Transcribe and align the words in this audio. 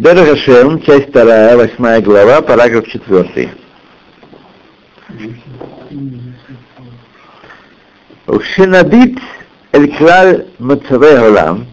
Дерагашем, 0.00 0.80
часть 0.80 1.10
вторая, 1.10 1.58
восьмая 1.58 2.00
глава, 2.00 2.40
параграф 2.40 2.88
четвертый. 2.88 3.50
Ушинабит 8.26 9.18
эль-клаль 9.72 10.46
мацавей 10.58 11.18
голам. 11.18 11.66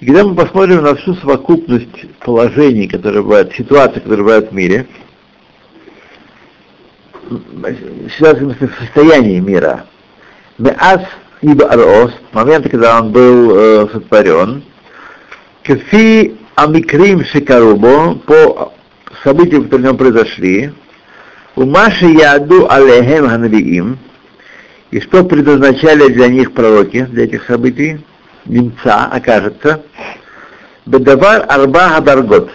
И 0.00 0.06
когда 0.06 0.24
мы 0.24 0.34
посмотрим 0.34 0.82
на 0.82 0.94
всю 0.94 1.14
совокупность 1.16 2.08
положений, 2.20 2.88
которые 2.88 3.22
бывают, 3.22 3.52
ситуаций, 3.52 4.00
которые 4.00 4.24
бывают 4.24 4.50
в 4.50 4.54
мире, 4.54 4.86
ситуации 8.16 8.44
в 8.46 8.74
состоянии 8.80 9.40
мира, 9.40 9.84
Меас 10.56 11.02
ибо 11.42 11.66
Арос, 11.66 12.14
момент, 12.32 12.70
когда 12.70 12.98
он 12.98 13.12
был 13.12 13.54
э, 13.54 13.88
сотворен, 13.92 14.62
Кефи 15.64 16.34
Амикрим 16.56 17.22
Шикарубо, 17.22 18.14
по 18.14 18.72
событиям, 19.22 19.64
которые 19.64 19.88
в 19.88 19.90
нем 19.90 19.96
произошли, 19.98 20.72
у 21.54 21.66
Маши 21.66 22.06
Яду 22.06 22.66
Алехем 22.70 23.28
Ханавиим, 23.28 23.98
и 24.90 25.00
что 25.00 25.22
предназначали 25.22 26.12
для 26.12 26.28
них 26.28 26.54
пророки, 26.54 27.02
для 27.10 27.24
этих 27.24 27.44
событий, 27.44 28.00
немца 28.46 29.04
окажется, 29.04 29.82
Бедавар 30.86 31.44
Арба 31.46 31.90
Хадаргот. 31.90 32.50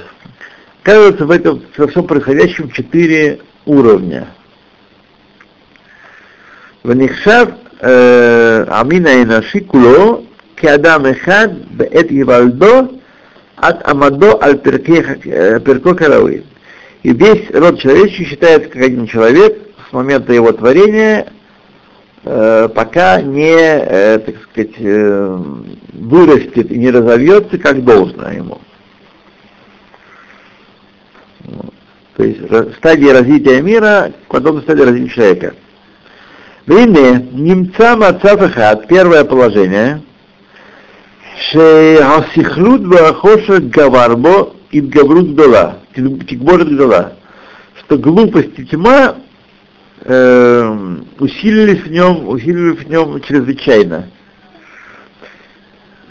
Кажется, 0.81 1.25
в 1.27 1.31
этом 1.31 1.61
во 1.77 1.87
всем 1.87 2.07
происходящем 2.07 2.71
четыре 2.71 3.39
уровня. 3.65 4.29
Ванихшав 6.81 7.49
Амина 7.79 9.21
Инаши 9.21 9.59
Куло 9.59 10.23
Кеадам 10.55 11.05
Эхад 11.05 11.51
Беэт 11.51 12.07
Ивальдо 12.09 12.89
от 13.61 13.87
Амадо 13.87 14.39
аль 14.41 14.57
Перко 14.57 15.95
Карауи. 15.95 16.43
И 17.03 17.13
весь 17.13 17.49
род 17.51 17.79
человеческий 17.79 18.25
считается 18.25 18.69
как 18.69 18.81
один 18.81 19.07
человек 19.07 19.57
с 19.87 19.93
момента 19.93 20.33
его 20.33 20.51
творения, 20.51 21.31
э, 22.23 22.69
пока 22.73 23.21
не, 23.21 23.55
э, 23.55 24.19
так 24.19 24.35
сказать, 24.43 24.75
э, 24.79 25.39
вырастет 25.93 26.71
и 26.71 26.77
не 26.77 26.89
разовьется, 26.89 27.57
как 27.57 27.83
должно 27.83 28.31
ему. 28.31 28.59
То 32.17 32.23
есть 32.23 32.41
стадия 32.77 33.13
развития 33.13 33.61
мира, 33.61 34.11
потом 34.27 34.61
стадия 34.61 34.85
развития 34.85 35.09
человека. 35.09 35.53
Войне 36.67 37.27
немца 37.31 37.95
Мацафахат, 37.95 38.87
первое 38.87 39.23
положение, 39.23 40.01
שהסכלות 41.40 42.80
והחושך 42.90 43.58
גבר 43.70 44.14
בו 44.14 44.52
התגברות 44.72 45.32
גדולה, 45.32 45.70
תגבורת 46.26 46.68
גדולה, 46.68 47.02
что 47.86 47.98
глупость 47.98 48.58
и 48.58 48.64
тьма 48.64 49.16
э, 50.02 50.96
усилились 51.20 51.82
в 51.82 51.90
нем, 51.90 52.28
усилились 52.28 52.80
в 52.80 52.88
нем 52.88 53.20
чрезвычайно. 53.20 54.10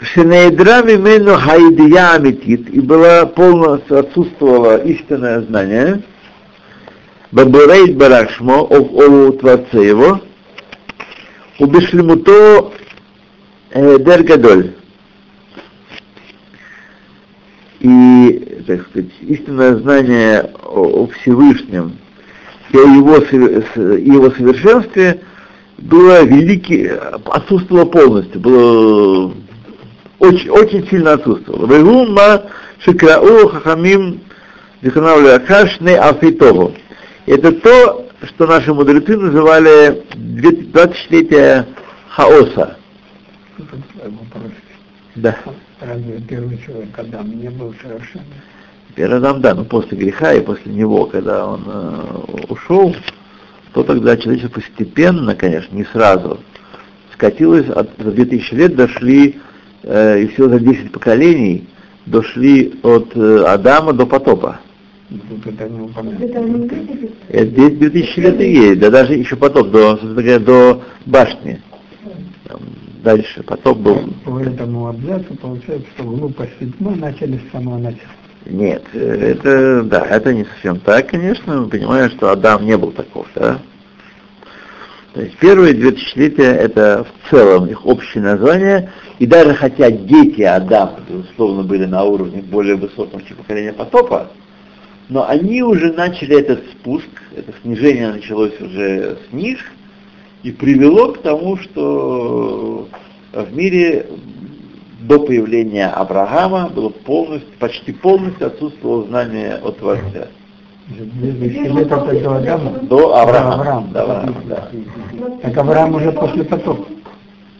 Шенеедра 0.00 0.82
мимену 0.82 1.36
хайдия 1.36 2.12
аметит, 2.12 2.68
и 2.68 2.80
было 2.80 3.26
полностью 3.26 3.98
отсутствовало 3.98 4.78
истинное 4.84 5.40
знание, 5.42 6.02
Бабурейт 7.32 7.96
Барашмо 7.96 8.62
о 8.62 9.32
Творце 9.32 9.86
его, 9.88 10.20
убешлемуто 11.58 12.72
Дергадоль 13.74 14.74
и, 17.81 18.63
так 18.67 18.87
сказать, 18.87 19.11
истинное 19.21 19.75
знание 19.75 20.51
о, 20.63 21.03
о 21.03 21.07
Всевышнем 21.07 21.97
и 22.71 22.77
о 22.77 22.81
его, 22.81 23.15
его 23.15 24.31
совершенстве 24.31 25.21
было 25.79 26.23
великий, 26.23 26.91
отсутствовало 27.25 27.85
полностью, 27.85 28.39
было 28.39 29.33
очень, 30.19 30.49
очень 30.49 30.87
сильно 30.89 31.13
отсутствовало. 31.13 31.65
Вегумма 31.65 32.43
шикрау 32.79 33.47
хахамим 33.49 34.21
диханавлю 34.83 35.35
акашны 35.35 35.95
афитову. 35.95 36.73
Это 37.25 37.51
то, 37.51 38.07
что 38.23 38.45
наши 38.45 38.73
мудрецы 38.73 39.17
называли 39.17 40.03
20-летие 40.13 41.65
хаоса. 42.09 42.77
Да. 45.15 45.35
Разве 45.81 46.21
первый 46.21 46.59
человек 46.59 46.97
Адам 46.97 47.39
не 47.39 47.49
был 47.49 47.73
совершенным? 47.81 48.27
Первый 48.95 49.17
Адам, 49.17 49.41
да, 49.41 49.55
но 49.55 49.65
после 49.65 49.97
греха 49.97 50.33
и 50.33 50.41
после 50.41 50.71
него, 50.71 51.07
когда 51.07 51.47
он 51.47 51.63
э, 51.65 52.43
ушел, 52.49 52.95
то 53.73 53.83
тогда 53.83 54.15
человечество 54.15 54.61
постепенно, 54.61 55.33
конечно, 55.33 55.75
не 55.75 55.85
сразу, 55.85 56.39
скатилось, 57.13 57.67
от, 57.69 57.89
за 57.97 58.11
2000 58.11 58.53
лет 58.53 58.75
дошли, 58.75 59.39
э, 59.81 60.21
и 60.21 60.27
всего 60.27 60.49
за 60.49 60.59
10 60.59 60.91
поколений, 60.91 61.67
дошли 62.05 62.79
от 62.83 63.15
э, 63.15 63.43
Адама 63.47 63.93
до 63.93 64.05
потопа. 64.05 64.59
Это 65.09 65.67
Это 67.29 67.69
2000 67.69 68.19
лет 68.19 68.39
и 68.39 68.51
есть, 68.51 68.79
да 68.79 68.91
даже 68.91 69.13
еще 69.15 69.35
потоп, 69.35 69.71
до, 69.71 69.95
говоря, 69.95 70.37
до 70.37 70.83
башни. 71.07 71.59
Там, 72.47 72.59
дальше 73.03 73.43
потоп 73.43 73.77
был. 73.77 74.13
По 74.25 74.39
этому 74.39 74.87
абзацу 74.87 75.35
получается, 75.35 75.87
что 75.95 76.03
глупость 76.03 76.77
тьма 76.77 76.95
начали 76.95 77.37
с 77.37 77.51
самого 77.51 77.77
начала. 77.77 78.09
Нет, 78.45 78.83
это, 78.93 79.83
да, 79.83 80.05
это 80.07 80.33
не 80.33 80.45
совсем 80.45 80.79
так, 80.79 81.09
конечно, 81.09 81.61
мы 81.61 81.67
понимаем, 81.67 82.09
что 82.09 82.31
Адам 82.31 82.65
не 82.65 82.75
был 82.75 82.91
таков, 82.91 83.27
да. 83.35 83.59
То 85.13 85.21
есть 85.21 85.37
первые 85.37 85.73
две 85.73 85.91
тысячелетия 85.91 86.53
это 86.53 87.05
в 87.05 87.29
целом 87.29 87.67
их 87.67 87.85
общее 87.85 88.23
название, 88.23 88.91
и 89.19 89.27
даже 89.27 89.53
хотя 89.53 89.91
дети 89.91 90.41
Адама, 90.41 91.01
безусловно, 91.07 91.63
были 91.63 91.85
на 91.85 92.03
уровне 92.03 92.41
более 92.41 92.75
высоком, 92.75 93.21
чем 93.25 93.37
поколение 93.37 93.73
потопа, 93.73 94.31
но 95.09 95.27
они 95.27 95.61
уже 95.61 95.91
начали 95.91 96.39
этот 96.39 96.63
спуск, 96.71 97.09
это 97.35 97.53
снижение 97.61 98.13
началось 98.13 98.59
уже 98.59 99.17
с 99.29 99.33
них, 99.33 99.59
и 100.43 100.51
привело 100.51 101.13
к 101.13 101.21
тому, 101.21 101.57
что 101.57 102.87
в 103.33 103.55
мире 103.55 104.07
до 105.01 105.19
появления 105.19 105.87
Авраама 105.87 106.69
было 106.69 106.89
полностью, 106.89 107.49
почти 107.59 107.91
полностью 107.91 108.47
отсутствовало 108.47 109.07
знание 109.07 109.55
о 109.63 109.71
Творце. 109.71 110.27
До 112.83 113.17
Авраама. 113.17 113.53
Авраам. 113.53 113.91
До 113.91 114.01
Авраама, 114.01 114.35
да. 114.45 114.69
Так 115.41 115.57
Авраам 115.57 115.95
уже 115.95 116.11
после 116.11 116.43
потопа. 116.43 116.85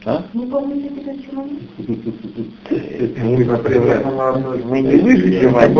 А? 0.04 0.24
Не 0.34 0.48
помните 0.48 0.90
этот 1.00 1.26
человек? 1.30 1.60
Мы 4.66 4.82
не 4.82 4.96
выше, 4.96 5.42
чем 5.42 5.56
они. 5.56 5.76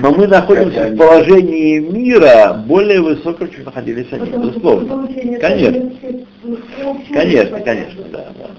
Но 0.00 0.10
мы 0.12 0.26
находимся 0.26 0.88
в 0.88 0.96
положении 0.96 1.78
мира 1.78 2.64
более 2.66 3.00
высоком, 3.00 3.48
чем 3.50 3.64
находились 3.64 4.08
они, 4.10 4.26
Потому 4.26 4.44
что 4.44 4.50
безусловно. 4.50 4.88
получение 4.88 5.38
Конечно. 5.38 5.90
Конечно, 7.12 7.60
конечно, 7.60 8.04
да, 8.12 8.32
да. 8.38 8.50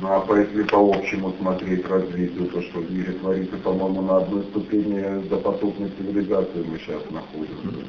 Ну 0.00 0.08
а 0.08 0.20
по- 0.20 0.34
если 0.36 0.62
по 0.62 0.78
общему 0.78 1.34
смотреть 1.38 1.86
развитию, 1.86 2.46
то 2.46 2.62
что 2.62 2.78
в 2.80 2.90
мире 2.90 3.12
творится, 3.20 3.56
по-моему, 3.62 4.00
на 4.00 4.16
одной 4.16 4.44
ступени 4.44 5.28
допотопной 5.28 5.90
цивилизации 5.98 6.64
мы 6.66 6.78
сейчас 6.78 7.02
находимся. 7.10 7.84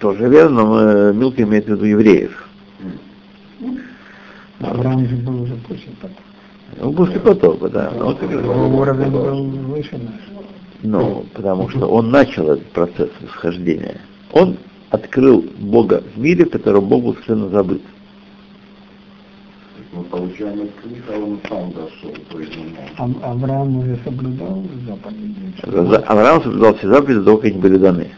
Тоже 0.00 0.28
верно, 0.28 0.62
но 0.62 0.66
мы, 0.66 1.14
Милка 1.14 1.42
имеет 1.42 1.64
в 1.64 1.68
виду 1.70 1.84
евреев. 1.84 2.48
Авраам 4.62 5.06
же 5.08 5.16
был 5.16 5.42
уже 5.42 5.54
после 5.68 5.92
потопа. 6.00 6.22
Ну, 6.80 6.92
после 6.92 7.20
потопа, 7.20 7.68
да. 7.68 7.92
Но, 7.98 8.10
Его 8.12 8.78
уровень 8.78 9.10
был 9.10 9.44
выше 9.44 9.98
наш. 9.98 10.42
ну, 10.82 11.24
потому 11.34 11.68
что 11.68 11.86
он 11.86 12.10
начал 12.10 12.50
этот 12.52 12.66
процесс 12.72 13.10
восхождения. 13.20 14.00
Он 14.32 14.56
открыл 14.90 15.44
Бога 15.58 16.02
в 16.14 16.18
мире, 16.18 16.44
в 16.46 16.50
котором 16.50 16.86
Бог 16.86 17.02
был 17.02 17.12
совершенно 17.14 17.48
забыт. 17.48 17.82
Мы 19.92 20.04
получаем 20.04 20.62
от 20.62 20.70
книги, 20.82 21.02
а 21.08 21.18
он 21.18 21.38
сам 21.48 21.70
дошел, 21.72 22.14
ну, 22.32 22.40
А- 22.96 23.30
Авраам 23.32 23.76
уже 23.76 23.98
соблюдал 24.02 24.64
заповеди. 24.86 25.34
За- 25.66 25.98
Авраам 26.06 26.42
соблюдал 26.42 26.74
все 26.76 26.88
заповеди, 26.88 27.18
до 27.18 27.24
того, 27.24 27.36
как 27.38 27.46
они 27.50 27.58
были 27.60 27.76
даны. 27.76 28.10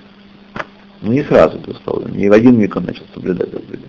Ну, 1.02 1.12
не 1.12 1.24
сразу, 1.24 1.58
безусловно. 1.58 2.08
Не 2.14 2.28
в 2.28 2.32
один 2.32 2.56
миг 2.58 2.76
он 2.76 2.84
начал 2.84 3.04
соблюдать 3.12 3.50
заповеди. 3.50 3.82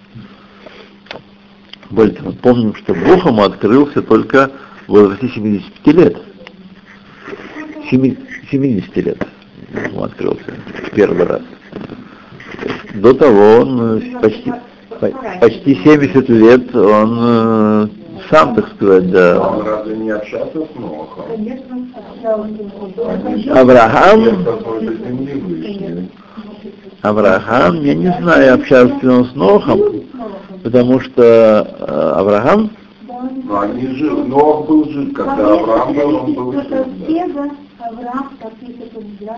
Более 1.89 2.13
того, 2.15 2.29
мы 2.31 2.35
помним, 2.37 2.75
что 2.75 2.93
Бог 2.93 3.25
ему 3.25 3.43
открылся 3.43 4.01
только 4.01 4.51
в 4.87 4.91
возрасте 4.91 5.29
75 5.29 5.95
лет. 5.95 6.17
Семи- 7.91 8.17
70 8.51 8.95
лет 8.97 9.27
ему 9.91 10.03
открылся 10.03 10.53
в 10.85 10.91
первый 10.91 11.25
раз. 11.25 11.41
До 12.95 13.13
того 13.13 13.57
он 13.61 13.97
э, 13.99 14.19
почти, 14.21 14.51
по- 14.99 15.39
почти 15.41 15.75
70 15.83 16.29
лет 16.29 16.75
он 16.75 17.17
э, 17.21 17.87
сам, 18.29 18.55
так 18.55 18.69
сказать, 18.75 19.11
да. 19.11 19.39
Он 19.39 19.65
разве 19.65 19.97
не 19.97 20.09
общался 20.11 20.51
с 20.65 20.75
Нохом? 20.79 21.25
Авраам, 23.51 24.23
С 24.41 24.45
какой-то 24.45 24.93
земли 24.93 25.33
вышли. 25.41 26.09
Авраам, 27.09 27.83
я 27.83 27.93
не 27.93 28.11
знаю, 28.19 28.55
общался 28.55 28.95
ли 29.01 29.09
он 29.09 29.25
с 29.25 29.35
Нохом, 29.35 29.79
потому 30.63 30.99
что 30.99 31.21
э, 31.21 32.11
Авраам, 32.15 32.71
Но 33.43 33.59
они 33.59 33.87
жили, 33.87 34.09
Нох 34.09 34.67
был 34.67 34.89
жив, 34.89 35.13
когда 35.13 35.53
Авраам 35.53 35.93
был, 35.93 36.15
он 36.15 36.33
был 36.33 36.51
жив. 36.53 36.65
Авраам, 37.77 38.31
как 38.41 38.53
это 38.63 38.99
Бог, 39.19 39.37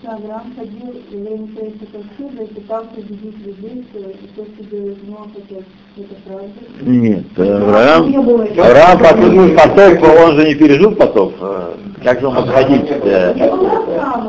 что 0.00 0.12
Авраам 0.12 0.54
ходил 0.56 0.94
во 1.12 1.18
время 1.18 1.48
своей 1.54 2.44
и 2.44 2.54
пытался 2.54 2.88
убедить 2.96 3.46
людей, 3.46 3.84
что 3.90 4.00
то, 4.36 4.50
что 4.54 4.64
делает 4.70 5.08
Ноах, 5.08 5.26
это, 5.36 5.62
это 5.98 6.14
правда. 6.26 6.48
нет, 6.80 7.38
Авраам, 7.38 8.10
Не 8.10 8.18
было. 8.18 8.44
Авраам 8.44 8.98
потом 8.98 9.56
потоп, 9.56 10.08
он 10.24 10.36
же 10.36 10.48
не 10.48 10.54
пережил 10.54 10.92
потоп, 10.92 11.34
э, 11.38 11.74
как 12.02 12.20
же 12.20 12.28
он 12.28 12.34
мог 12.34 12.48
ходить? 12.48 12.90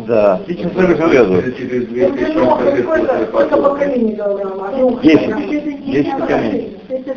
Да, 0.06 0.36
в 0.38 0.42
1940 0.42 1.12
году. 1.12 1.42
Через 1.58 1.88
2000 1.88 2.36
лет 2.38 2.86
после 2.86 3.26
потопа. 3.26 3.78
Десять. 5.02 5.84
Десять 5.84 6.18
поколений. 6.18 6.78
Это, 6.88 7.14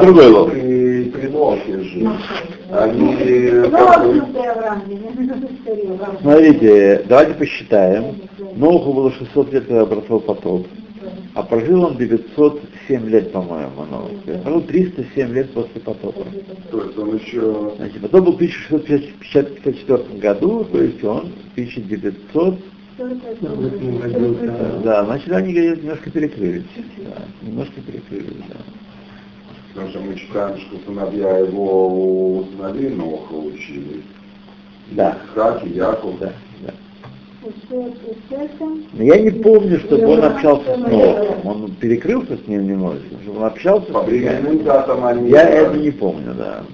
другой 0.00 0.28
лоб. 0.28 0.50
При, 0.50 1.28
знаю, 1.28 1.58
Смотрите, 6.20 7.02
давайте 7.08 7.34
посчитаем. 7.34 8.16
Ноху 8.56 8.92
было 8.92 9.12
600 9.12 9.52
лет, 9.52 9.66
когда 9.66 9.84
бросил 9.86 10.20
потоп. 10.20 10.66
А 11.34 11.42
прожил 11.42 11.84
он 11.84 11.96
907 12.88 13.08
лет, 13.08 13.32
по-моему. 13.32 13.86
Ну, 13.90 14.10
прожил 14.42 14.62
307 14.62 15.32
лет 15.32 15.52
после 15.52 15.80
потопа. 15.80 16.24
то 16.70 16.82
есть 16.82 16.98
он 16.98 17.16
еще 17.16 17.72
Значит, 17.76 18.00
потом 18.02 18.24
был 18.24 18.32
в 18.32 18.36
1654 18.36 20.18
году, 20.18 20.64
то 20.64 20.82
есть 20.82 21.02
он 21.04 21.32
в 21.50 21.52
1900, 21.52 22.58
да, 24.84 25.04
значит, 25.04 25.32
они 25.32 25.52
говорят, 25.52 25.82
немножко 25.82 26.10
перекрылись. 26.10 26.64
Да, 26.98 27.22
немножко 27.42 27.80
перекрылись, 27.80 28.44
да. 28.48 28.56
Потому 29.72 29.90
что 29.90 30.00
мы 30.00 30.14
читаем, 30.14 30.60
что 30.60 30.76
сыновья 30.86 31.38
его 31.38 32.38
у 32.38 32.44
сыновей 32.52 32.90
Ноха 32.90 33.34
учились. 33.34 34.04
Да. 34.92 35.18
Исхак 35.26 35.66
и 35.66 35.70
Яков. 35.70 36.20
Да, 36.20 36.32
Но 38.92 39.02
я 39.02 39.20
не 39.20 39.30
помню, 39.30 39.78
чтобы 39.80 40.06
он 40.06 40.24
общался 40.24 40.74
с 40.74 40.78
Нохом. 40.78 41.46
Он 41.46 41.70
перекрылся 41.80 42.36
с 42.36 42.46
ним 42.46 42.66
немножко, 42.66 43.04
чтобы 43.22 43.38
он 43.40 43.44
общался 43.44 43.92
По 43.92 44.02
с 44.04 44.06
ним. 44.06 44.22
временным 44.22 44.64
датам 44.64 45.04
они... 45.04 45.30
Я 45.30 45.42
это 45.48 45.76
не 45.76 45.90
помню, 45.90 46.34
да. 46.34 46.64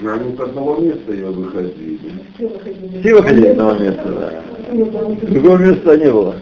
Они 0.00 0.36
с 0.36 0.40
одного 0.40 0.76
места 0.76 1.12
ее 1.12 1.26
выходили. 1.30 1.98
Все 3.00 3.14
выходили 3.14 3.48
с 3.48 3.50
одного 3.52 3.74
места, 3.74 4.04
да. 4.06 5.26
Другого 5.28 5.56
места 5.58 5.96
не 5.96 6.12
было. 6.12 6.34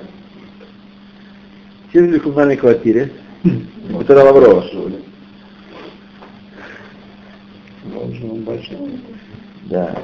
Все 1.91 2.00
жили 2.00 2.19
в 2.19 2.23
коммунальной 2.23 2.56
квартире. 2.56 3.12
Петра 3.43 4.25
Лаврова. 4.25 4.65
Да. 9.67 10.03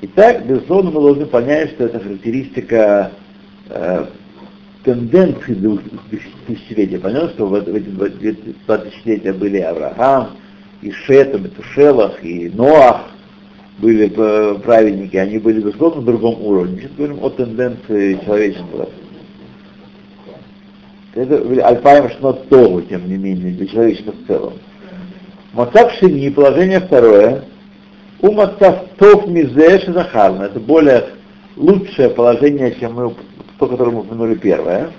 Итак, 0.00 0.46
безусловно, 0.46 0.92
мы 0.92 1.00
должны 1.00 1.26
понять, 1.26 1.70
что 1.70 1.86
это 1.86 1.98
характеристика 1.98 3.10
э, 3.68 4.06
тенденции 4.84 5.54
двух 5.54 5.80
тысячелетия. 6.46 6.98
Понятно, 6.98 7.30
что 7.30 7.46
в, 7.46 7.50
в 7.50 7.74
эти 7.74 7.88
два 8.66 8.78
тысячелетия 8.78 9.32
были 9.32 9.58
Авраам, 9.58 10.36
и 10.82 10.92
Шет, 10.92 11.34
и 11.34 11.38
Метушелах, 11.38 12.22
и 12.24 12.48
Ноах, 12.50 13.06
были 13.78 14.12
э, 14.16 14.58
праведники, 14.60 15.16
они 15.16 15.38
были, 15.38 15.60
безусловно, 15.60 16.00
на 16.00 16.06
другом 16.06 16.42
уровне. 16.42 16.78
Сейчас 16.78 16.92
говорим 16.96 17.18
о 17.22 17.30
тенденции 17.30 18.20
человечества. 18.24 18.88
Это 21.14 21.38
были 21.38 21.58
Альпаем 21.58 22.08
Шнот 22.10 22.48
Тогу, 22.48 22.82
тем 22.82 23.08
не 23.08 23.16
менее, 23.16 23.52
для 23.52 23.66
человечества 23.66 24.12
в 24.12 24.26
целом. 24.28 24.52
Мацав 25.52 25.92
Шини, 25.94 26.28
положение 26.30 26.78
второе. 26.78 27.44
У 28.20 28.32
Мацав 28.32 28.84
Тов 28.98 29.26
Мизе 29.28 29.80
Шизахарна. 29.80 30.44
Это 30.44 30.58
более 30.60 31.04
лучшее 31.56 32.10
положение, 32.10 32.74
чем 32.78 32.94
мы, 32.94 33.14
то, 33.58 33.66
которое 33.66 33.90
мы 33.92 34.00
упомянули 34.00 34.34
первое. 34.34 34.90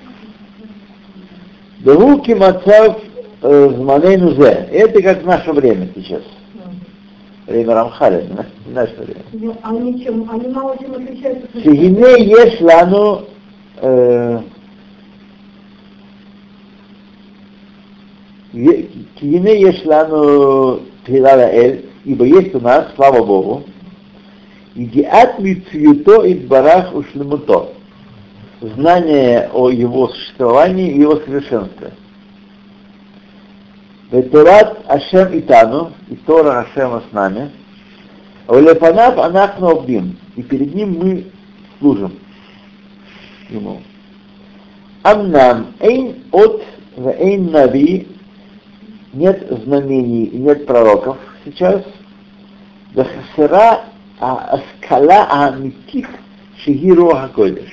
Дагуки 1.79 2.31
Мацав 2.31 2.97
э, 3.41 3.69
Зманей 3.75 4.17
Нузе. 4.17 4.67
Это 4.71 5.01
как 5.01 5.23
в 5.23 5.25
наше 5.25 5.51
время 5.51 5.89
сейчас. 5.95 6.21
Время 7.47 7.73
Рамхаля, 7.73 8.23
наше- 8.35 8.49
не 8.67 8.73
наше 8.73 8.95
время. 8.95 9.55
Они 9.63 10.03
чем? 10.03 10.29
Они 10.31 10.47
мало 10.49 10.77
чем 10.77 10.91
отличаются. 10.93 11.47
от 11.53 11.63
Шигине 11.63 12.25
еш 12.25 12.61
лану 12.61 13.25
э, 13.81 14.39
е- 18.53 18.87
Кигине 19.15 19.61
еш 19.61 19.83
лану 19.85 20.81
Тхилала 21.05 21.49
Эль, 21.51 21.85
ибо 22.05 22.25
есть 22.25 22.53
у 22.55 22.59
нас, 22.59 22.87
слава 22.95 23.23
Богу, 23.23 23.63
Идиат 24.75 25.39
митцвито 25.39 26.23
и 26.23 26.35
барах 26.35 26.93
ушлемуто. 26.93 27.73
Знание 28.61 29.49
о 29.51 29.69
его 29.69 30.07
существовании 30.09 30.91
и 30.91 30.99
его 30.99 31.17
совершенстве. 31.17 31.91
Ветурат 34.11 34.79
Ашем 34.87 35.37
Итану, 35.37 35.91
и 36.09 36.15
Тора 36.15 36.59
Ашема 36.59 37.03
с 37.09 37.13
нами, 37.13 37.51
Олефанав 38.47 39.17
Анахну 39.17 39.69
Обдим, 39.69 40.17
и 40.35 40.43
перед 40.43 40.73
ним 40.73 40.97
мы 40.97 41.25
служим 41.79 42.13
ему. 43.49 43.81
Амнам 45.03 45.73
Эйн 45.79 46.23
от 46.31 46.63
Эйн 46.97 47.51
Нави, 47.51 48.07
нет 49.13 49.45
знамений, 49.63 50.25
и 50.25 50.37
нет 50.37 50.65
пророков 50.65 51.17
сейчас. 51.45 51.83
Дахасера 52.93 53.81
Аскала 54.19 55.27
Амитик 55.47 56.07
Шигиру 56.63 57.09
Хакодеш. 57.09 57.71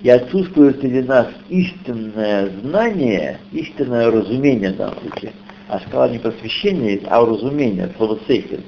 И 0.00 0.08
отсутствует 0.08 0.80
среди 0.80 1.02
нас 1.02 1.28
истинное 1.50 2.48
знание, 2.62 3.38
истинное 3.52 4.10
разумение 4.10 4.72
в 4.72 4.76
данном 4.76 4.98
случае. 5.00 5.32
А 5.68 5.78
скала 5.80 6.08
не 6.08 6.18
просвещение, 6.18 7.00
а 7.06 7.24
разумение, 7.24 7.92
слово 7.96 8.18
сейфер 8.26 8.60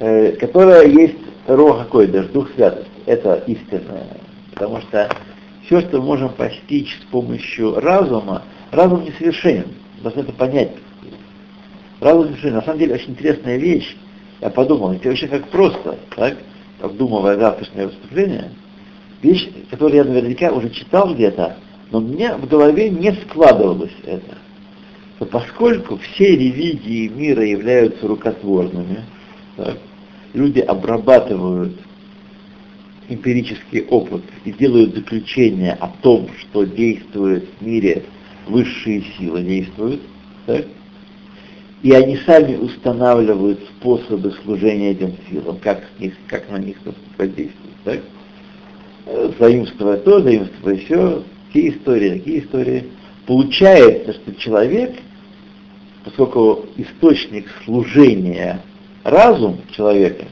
э, 0.00 0.32
которая 0.32 0.86
есть 0.86 1.16
Роха 1.46 1.84
Койдаш, 1.84 2.26
Дух 2.26 2.50
Святости. 2.54 2.90
Это 3.06 3.42
истинное. 3.46 4.08
Потому 4.52 4.80
что 4.82 5.08
все, 5.64 5.80
что 5.80 6.00
мы 6.00 6.06
можем 6.06 6.30
постичь 6.30 6.98
с 7.00 7.04
помощью 7.06 7.80
разума, 7.80 8.42
разум 8.70 9.04
несовершенен. 9.04 9.68
Должны 10.02 10.20
это 10.20 10.32
понять. 10.32 10.72
Несовершенен. 12.04 12.54
На 12.54 12.62
самом 12.62 12.78
деле 12.78 12.94
очень 12.94 13.10
интересная 13.10 13.56
вещь. 13.56 13.96
Я 14.40 14.50
подумал, 14.50 14.92
это 14.92 15.08
вообще 15.08 15.26
как 15.26 15.48
просто, 15.48 15.98
так, 16.14 16.36
обдумывая 16.80 17.38
завтрашнее 17.38 17.86
выступление, 17.86 18.50
вещь, 19.22 19.48
которую 19.70 19.96
я 19.96 20.04
наверняка 20.04 20.52
уже 20.52 20.68
читал 20.70 21.14
где-то, 21.14 21.56
но 21.90 22.00
меня 22.00 22.36
в 22.36 22.46
голове 22.46 22.90
не 22.90 23.12
складывалось 23.12 23.94
это. 24.04 24.36
Что 25.16 25.26
поскольку 25.26 25.96
все 25.96 26.36
религии 26.36 27.08
мира 27.08 27.44
являются 27.44 28.06
рукотворными, 28.06 29.04
так, 29.56 29.78
люди 30.34 30.60
обрабатывают 30.60 31.78
эмпирический 33.08 33.82
опыт 33.84 34.24
и 34.44 34.52
делают 34.52 34.94
заключение 34.94 35.72
о 35.74 35.88
том, 36.02 36.28
что 36.38 36.64
действует 36.64 37.48
в 37.60 37.64
мире 37.64 38.04
высшие 38.46 39.04
силы 39.16 39.42
действуют, 39.42 40.02
так? 40.46 40.66
И 41.84 41.92
они 41.92 42.16
сами 42.24 42.56
устанавливают 42.56 43.60
способы 43.76 44.32
служения 44.42 44.92
этим 44.92 45.12
силам, 45.28 45.58
как, 45.62 45.82
них, 45.98 46.14
как 46.28 46.50
на 46.50 46.56
них 46.56 46.78
воздействуют. 47.18 47.76
Так? 47.84 48.00
Э, 49.04 49.30
Заимствуя 49.38 49.98
то, 49.98 50.22
заимствуя 50.22 50.76
все, 50.78 51.22
те 51.52 51.68
истории, 51.68 52.18
такие 52.18 52.42
истории. 52.42 52.84
Получается, 53.26 54.14
что 54.14 54.34
человек, 54.36 54.94
поскольку 56.06 56.64
источник 56.78 57.48
служения 57.66 58.62
разум 59.02 59.58
человека, 59.72 60.24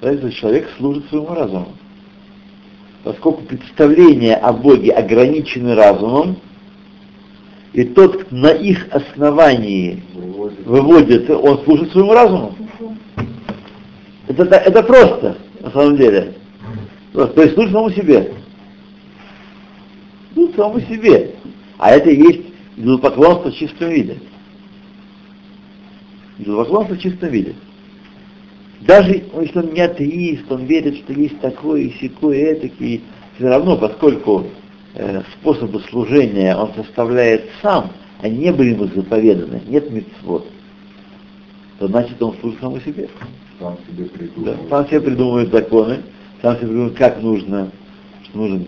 значит, 0.00 0.34
человек 0.34 0.70
служит 0.78 1.08
своему 1.08 1.34
разуму. 1.34 1.72
Поскольку 3.02 3.42
представления 3.42 4.36
о 4.36 4.52
Боге 4.52 4.92
ограничены 4.92 5.74
разумом, 5.74 6.36
и 7.76 7.84
тот, 7.84 8.32
на 8.32 8.52
их 8.52 8.88
основании 8.90 10.02
выводит, 10.64 11.28
он 11.28 11.62
служит 11.64 11.92
своему 11.92 12.14
разуму. 12.14 12.56
Это, 14.28 14.44
это, 14.44 14.56
это 14.56 14.82
просто, 14.82 15.36
на 15.60 15.70
самом 15.70 15.98
деле. 15.98 16.32
То 17.12 17.30
есть 17.36 17.52
служит 17.52 17.72
самому 17.72 17.90
себе. 17.90 18.32
Служит 20.32 20.56
самому 20.56 20.80
себе. 20.80 21.34
А 21.76 21.90
это 21.90 22.08
и 22.08 22.16
есть 22.16 22.46
идолопоклонство 22.78 23.50
в 23.50 23.54
чистом 23.54 23.90
виде. 23.90 24.16
Идолопоклонство 26.38 26.94
в 26.94 27.00
чистом 27.00 27.28
виде. 27.28 27.54
Даже 28.80 29.22
если 29.38 29.58
он 29.58 29.74
не 29.74 29.82
атеист, 29.82 30.50
он 30.50 30.64
верит, 30.64 30.96
что 30.96 31.12
есть 31.12 31.38
такое 31.40 31.82
и 31.82 31.98
секое, 32.00 32.38
и 32.38 32.54
этакий, 32.54 33.02
все 33.36 33.48
равно, 33.48 33.76
поскольку 33.76 34.46
способы 35.40 35.80
служения 35.90 36.56
он 36.56 36.72
составляет 36.74 37.44
сам, 37.62 37.90
они 38.22 38.38
не 38.38 38.52
были 38.52 38.70
ему 38.70 38.86
заповеданы, 38.86 39.60
нет 39.66 39.90
митцвот, 39.90 40.46
то 41.78 41.88
значит 41.88 42.20
он 42.22 42.34
служит 42.40 42.60
самому 42.60 42.80
себе. 42.80 43.08
Сам 43.58 43.76
себе 43.88 44.04
Да, 44.04 44.18
придумал. 44.18 44.56
сам 44.70 44.86
себе 44.88 45.00
придумывает 45.00 45.50
законы, 45.52 45.98
сам 46.42 46.56
себе 46.56 46.66
придумывает, 46.66 46.98
как 46.98 47.22
нужно, 47.22 47.70
что 48.24 48.38
нужен 48.38 48.66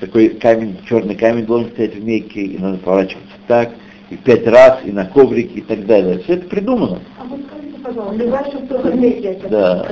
такой 0.00 0.30
камень, 0.30 0.78
черный 0.88 1.14
камень 1.14 1.46
должен 1.46 1.70
стоять 1.70 1.94
в 1.94 2.04
Мекке, 2.04 2.42
и 2.42 2.58
надо 2.58 2.78
поворачиваться 2.78 3.34
так, 3.46 3.70
и 4.10 4.16
пять 4.16 4.46
раз, 4.46 4.80
и 4.84 4.92
на 4.92 5.04
коврике, 5.06 5.60
и 5.60 5.62
так 5.62 5.86
далее. 5.86 6.18
Все 6.20 6.34
это 6.34 6.48
придумано. 6.48 7.00
А 7.18 7.24
вот 7.24 7.40
скажите, 7.48 7.78
пожалуйста, 7.82 8.30
дальше 8.30 8.58
в 8.58 8.96
месте 8.96 9.40
Да. 9.50 9.82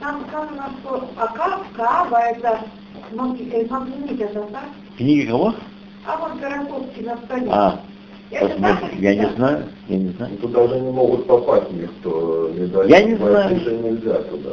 Там 0.00 0.24
сказано, 0.28 0.70
что 0.80 1.08
Ака, 1.16 1.58
Кааба 1.76 2.18
это? 2.18 2.58
Книги 4.96 5.26
кого? 5.26 5.54
А 6.06 6.16
вот 6.16 6.40
Гороховский 6.40 7.04
на 7.04 7.16
столе. 7.16 7.46
А, 7.50 7.80
Это 8.30 8.48
посмотри, 8.48 8.88
так? 8.88 8.98
я 9.00 9.14
не 9.14 9.26
знаю, 9.36 9.64
я 9.88 9.96
не 9.96 10.08
знаю. 10.10 10.32
Ну, 10.40 10.48
Туда 10.48 10.66
даже 10.68 10.80
не 10.80 10.90
могут 10.90 11.26
попасть 11.26 11.70
никто. 11.72 12.50
Не 12.54 12.66
дают. 12.66 12.90
Я 12.90 13.02
не 13.02 13.14
знаю. 13.16 13.50
нельзя 13.82 14.14
туда. 14.22 14.50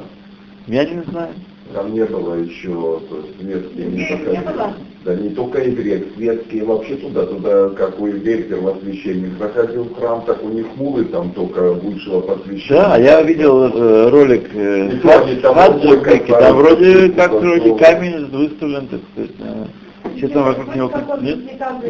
Я 0.67 0.85
не 0.85 1.03
знаю. 1.03 1.33
Там 1.73 1.93
не 1.93 2.05
было 2.05 2.35
еще, 2.35 3.01
то 3.09 3.17
есть 3.17 3.39
светские 3.39 3.85
не 3.87 3.97
не 3.97 4.07
заходили. 4.07 4.43
было? 4.43 4.73
Да 5.05 5.15
не 5.15 5.29
только 5.29 5.61
евреи, 5.61 6.05
светские 6.15 6.63
вообще 6.63 6.95
туда, 6.95 7.25
туда, 7.25 7.69
как 7.69 7.99
у 7.99 8.07
евреев 8.07 8.47
первосвященник 8.47 9.37
заходил 9.37 9.83
в 9.83 9.95
храм, 9.95 10.23
так 10.25 10.41
у 10.43 10.49
них 10.49 10.67
мулы 10.75 11.05
там 11.05 11.31
только 11.31 11.73
высшего 11.73 12.21
посвящения. 12.21 12.81
Да, 12.81 12.97
я 12.97 13.21
видел 13.21 13.63
э, 13.63 14.09
ролик 14.09 14.49
э, 14.53 14.91
И 14.93 14.97
там 14.99 15.27
там 15.41 15.79
касаются, 15.79 16.53
вроде 16.53 17.09
как 17.09 17.33
вроде 17.33 17.75
камень 17.75 18.25
выставлен, 18.27 18.87
так 18.87 18.99
сказать. 19.11 19.67
Все 20.17 20.27
там 20.27 20.43
вокруг 20.45 20.75
него 20.75 20.91
нет? 21.21 21.39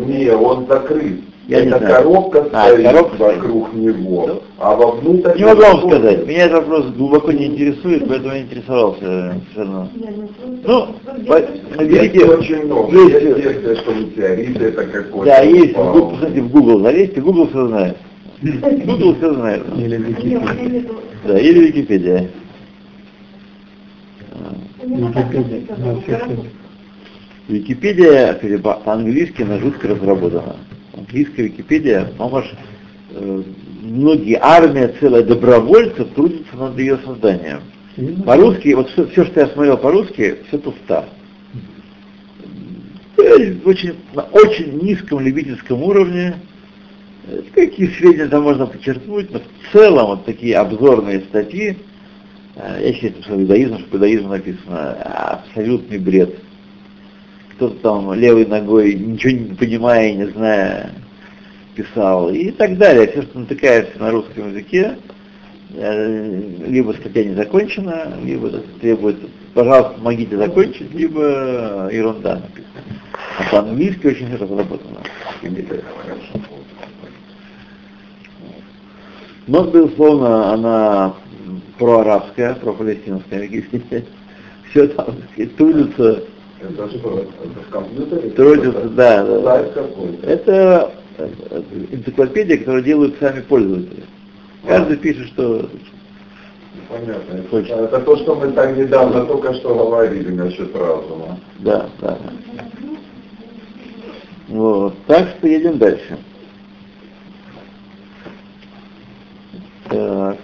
Не, 0.07 0.29
он 0.31 0.65
закрыт. 0.67 1.19
Я 1.47 1.61
не 1.61 1.67
Эта 1.67 1.79
знаю. 1.79 1.95
коробка 1.97 2.47
А, 2.53 2.69
стоит 2.69 2.83
коробка 2.87 3.15
вокруг 3.17 3.73
него, 3.73 4.25
Ну, 4.27 4.41
а 4.59 4.75
вовнутрь... 4.75 5.37
Не 5.37 5.43
могу 5.45 5.61
вам 5.61 5.89
сказать. 5.89 6.25
Меня 6.25 6.45
этот 6.45 6.59
вопрос 6.59 6.85
глубоко 6.95 7.31
не 7.33 7.47
интересует, 7.47 8.07
поэтому 8.07 8.33
я 8.33 8.41
интересовался 8.43 9.35
все 9.51 9.59
равно. 9.59 9.89
Ну, 10.65 10.87
по- 11.27 11.37
Есть 11.39 11.75
наберите, 11.77 12.25
очень 12.25 12.65
много. 12.65 12.95
есть, 12.97 13.23
Есть 13.25 13.37
версия, 13.37 13.75
что 13.75 13.93
метеорит 13.93 14.61
это 14.61 14.83
какой-то. 14.85 15.25
да, 15.25 15.41
есть, 15.41 15.75
в. 15.75 15.91
Гу- 15.91 16.09
посмотрите, 16.11 16.41
в 16.41 16.49
Google 16.49 16.79
залезьте, 16.81 17.21
Google 17.21 17.47
все 17.49 17.67
знает. 17.67 17.97
Google 18.41 19.15
все 19.15 19.33
знает. 19.33 19.63
Или 19.77 19.97
Википедия. 19.97 20.85
Да, 21.25 21.37
или 21.39 21.59
Википедия. 21.67 22.29
Википедия. 24.83 26.49
Википедия 27.47 28.33
по-английски 28.59 29.41
она 29.41 29.59
жутко 29.59 29.89
разработана. 29.89 30.55
Английская 30.95 31.43
Википедия, 31.43 32.07
аж, 32.19 32.45
э, 33.11 33.43
многие, 33.81 34.37
армия 34.41 34.93
целая 34.99 35.23
добровольцев 35.23 36.07
трудится 36.15 36.55
над 36.55 36.77
ее 36.79 36.97
созданием. 37.05 37.61
По-русски, 38.25 38.73
вот 38.73 38.89
все, 38.89 39.25
что 39.25 39.39
я 39.39 39.47
смотрел 39.47 39.77
по-русски, 39.77 40.37
все 40.47 40.57
туфта. 40.57 41.05
Э, 43.17 43.53
Очень, 43.65 43.95
на 44.13 44.23
очень 44.23 44.79
низком 44.81 45.19
любительском 45.19 45.83
уровне. 45.83 46.35
Э, 47.27 47.41
Какие 47.53 47.87
сведения 47.89 48.27
там 48.27 48.43
можно 48.43 48.67
подчеркнуть, 48.67 49.31
но 49.31 49.39
в 49.39 49.71
целом 49.73 50.07
вот 50.07 50.25
такие 50.25 50.55
обзорные 50.55 51.19
статьи, 51.21 51.77
э, 52.55 52.81
я 52.85 52.93
считаю, 52.93 53.21
что 53.23 53.35
иудаизм, 53.41 53.79
что 53.79 53.97
иудаизм 53.97 54.29
написано, 54.29 54.93
абсолютный 54.93 55.97
бред. 55.99 56.35
Кто-то 57.55 57.75
там 57.81 58.13
левой 58.13 58.45
ногой, 58.45 58.95
ничего 58.95 59.31
не 59.31 59.55
понимая 59.55 60.13
не 60.13 60.25
зная, 60.27 60.91
писал 61.75 62.29
и 62.29 62.51
так 62.51 62.77
далее. 62.77 63.07
Все, 63.07 63.21
что 63.23 63.39
натыкаешься 63.39 63.99
на 63.99 64.11
русском 64.11 64.49
языке, 64.49 64.97
э, 65.73 66.41
либо 66.67 66.93
статья 66.93 67.23
не 67.23 67.35
закончена, 67.35 68.13
либо 68.23 68.49
требует, 68.81 69.17
пожалуйста, 69.53 69.93
помогите 69.95 70.37
закончить, 70.37 70.93
либо 70.93 71.89
ерунда 71.91 72.35
написана. 72.35 73.01
А 73.37 73.49
по-английски 73.51 74.07
очень 74.07 74.35
разработано. 74.35 75.01
Но, 79.45 79.63
безусловно, 79.65 80.53
она 80.53 81.15
проарабская, 81.77 82.55
пропалестинская. 82.55 83.49
Все 84.69 84.87
там 84.87 85.17
трудится, 85.57 86.23
Это 86.69 86.89
что? 86.89 87.19
Это 87.19 87.59
в 87.67 87.69
компьютере? 87.71 88.29
трудится, 88.31 88.89
да, 88.89 89.23
да. 89.23 89.65
Это 90.23 90.91
э, 91.17 91.29
энциклопедия, 91.91 92.57
которую 92.57 92.83
делают 92.83 93.15
сами 93.19 93.41
пользователи. 93.41 94.03
Каждый 94.65 94.97
пишет, 94.97 95.27
что 95.27 95.69
Понятно. 96.89 97.43
Точно. 97.51 97.73
это 97.73 97.99
то, 97.99 98.17
что 98.17 98.35
мы 98.35 98.51
так 98.51 98.77
недавно 98.77 99.25
только 99.25 99.53
что 99.55 99.75
говорили 99.75 100.31
насчет 100.31 100.75
разума. 100.75 101.39
да, 101.59 101.89
да. 101.99 102.17
Вот. 104.47 104.93
Так 105.07 105.29
что 105.29 105.47
едем 105.47 105.77
дальше. 105.77 106.17
Так. 109.89 110.37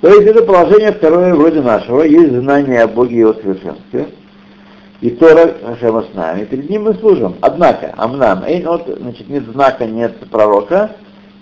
То 0.00 0.08
есть 0.08 0.26
это 0.26 0.42
положение 0.42 0.92
второе 0.92 1.34
вроде 1.34 1.60
нашего, 1.60 2.02
есть 2.02 2.32
знание 2.32 2.82
о 2.82 2.88
Боге 2.88 3.16
и 3.16 3.18
его 3.20 3.34
совершенстве. 3.34 4.08
И 5.00 5.10
Тора 5.10 5.54
Хашема 5.62 6.02
с 6.02 6.14
нами, 6.14 6.44
перед 6.44 6.70
ним 6.70 6.84
мы 6.84 6.94
служим. 6.94 7.36
Однако, 7.40 7.92
амнам, 7.96 8.44
эйн 8.44 8.66
от, 8.66 8.86
значит, 8.86 9.28
нет 9.28 9.44
знака, 9.52 9.86
нет 9.86 10.16
пророка, 10.30 10.92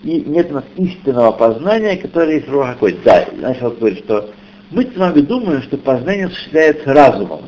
и 0.03 0.21
нет 0.21 0.51
у 0.51 0.55
нас 0.55 0.65
истинного 0.75 1.31
познания, 1.31 1.95
которое 1.97 2.35
есть 2.35 2.49
Руха 2.49 2.73
какой. 2.73 2.97
Да, 3.05 3.25
начал 3.37 3.71
говорить, 3.71 3.99
что 3.99 4.29
мы 4.71 4.83
с 4.83 4.97
вами 4.97 5.21
думаем, 5.21 5.61
что 5.61 5.77
познание 5.77 6.25
осуществляется 6.25 6.93
разумом, 6.93 7.41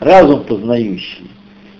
разум 0.00 0.42
познающий. 0.44 1.30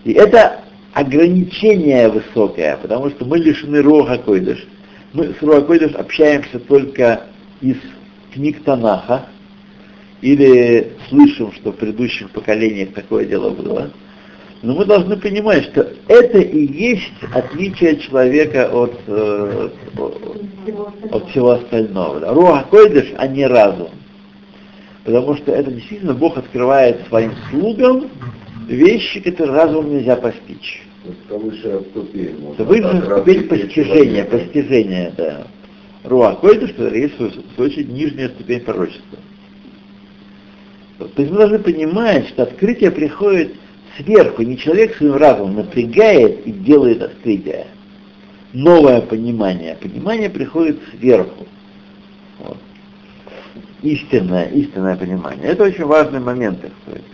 И 0.05 0.13
это 0.13 0.61
ограничение 0.93 2.09
высокое, 2.09 2.77
потому 2.81 3.11
что 3.11 3.25
мы 3.25 3.39
лишены 3.39 3.83
Руха 3.83 4.19
Койдыш. 4.19 4.67
Мы 5.13 5.35
с 5.39 5.43
Руха 5.43 5.63
Койдыш 5.63 5.95
общаемся 5.95 6.59
только 6.61 7.23
из 7.61 7.77
книг 8.33 8.63
Танаха, 8.65 9.27
или 10.23 10.93
слышим, 11.09 11.53
что 11.53 11.73
в 11.73 11.77
предыдущих 11.77 12.31
поколениях 12.31 12.93
такое 12.93 13.25
дело 13.25 13.51
было. 13.51 13.91
Но 14.63 14.75
мы 14.75 14.85
должны 14.85 15.17
понимать, 15.17 15.65
что 15.65 15.91
это 16.07 16.39
и 16.39 16.67
есть 16.67 17.13
отличие 17.35 17.97
человека 17.97 18.69
от, 18.71 18.95
э, 19.07 19.71
от 21.11 21.31
всего 21.31 21.53
остального. 21.53 22.21
Да. 22.21 22.35
Руах 22.35 22.69
Койдыш, 22.69 23.15
а 23.17 23.27
не 23.27 23.47
разум. 23.47 23.89
Потому 25.05 25.35
что 25.37 25.53
это 25.53 25.71
действительно 25.71 26.13
Бог 26.13 26.37
открывает 26.37 27.07
своим 27.09 27.33
слугам 27.49 28.11
вещи, 28.69 29.21
которые 29.21 29.57
разумом 29.57 29.97
нельзя 29.97 30.17
постичь. 30.17 30.83
это 32.55 32.65
высшая 32.65 33.01
ступень. 33.01 33.49
постижения, 33.49 34.25
постижения, 34.25 35.13
да. 35.17 35.47
Руах 36.05 36.41
Койдыш, 36.41 36.73
который 36.73 37.03
есть, 37.03 37.19
в 37.19 37.55
свою 37.55 37.71
очередь, 37.71 37.89
нижняя 37.89 38.29
ступень 38.31 38.61
пророчества. 38.61 39.19
То 40.99 41.09
есть 41.17 41.31
мы 41.31 41.39
должны 41.39 41.59
понимать, 41.59 42.29
что 42.29 42.43
открытие 42.43 42.91
приходит 42.91 43.55
сверху, 43.97 44.43
не 44.43 44.59
человек 44.59 44.97
своим 44.97 45.17
разумом 45.17 45.57
напрягает 45.57 46.47
и 46.47 46.53
делает 46.53 47.03
открытие. 47.03 47.67
Новое 48.53 49.01
понимание. 49.01 49.77
Понимание 49.81 50.29
приходит 50.29 50.81
сверху. 50.91 51.47
Вот. 52.39 52.59
Истинное, 53.83 54.47
истинное 54.49 54.97
понимание. 54.97 55.47
Это 55.47 55.65
очень 55.65 55.85
важный 55.85 56.21
момент, 56.21 56.61
так 56.61 56.73
сказать. 56.83 57.05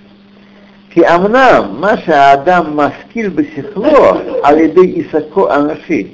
Ки 0.95 1.01
амнам, 1.01 1.79
маша 1.79 2.33
адам 2.33 2.75
маскиль 2.75 3.31
басихло, 3.31 4.41
алиды 4.43 5.03
исако 5.03 5.53
анаши. 5.53 6.13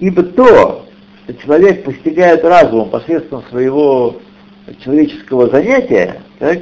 Ибо 0.00 0.22
то, 0.22 0.85
человек 1.34 1.84
постигает 1.84 2.44
разумом 2.44 2.90
посредством 2.90 3.42
своего 3.50 4.20
человеческого 4.82 5.48
занятия, 5.48 6.22
так, 6.38 6.60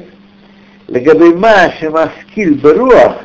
Легабима 0.88 1.73
шемаскиль 1.80 2.54
беруах, 2.54 3.25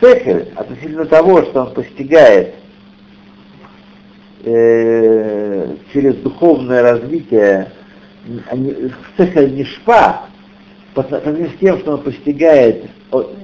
сехель, 0.00 0.52
относительно 0.54 1.06
того, 1.06 1.42
что 1.42 1.62
он 1.62 1.74
постигает 1.74 2.54
э, 4.44 5.76
через 5.92 6.16
духовное 6.16 6.82
развитие 6.82 7.72
они, 8.50 8.92
цеха 9.16 9.46
нишпа, 9.46 10.26
по 10.94 11.02
сравнению 11.04 11.50
с 11.50 11.58
тем, 11.58 11.78
что 11.80 11.92
он 11.92 12.02
постигает 12.02 12.84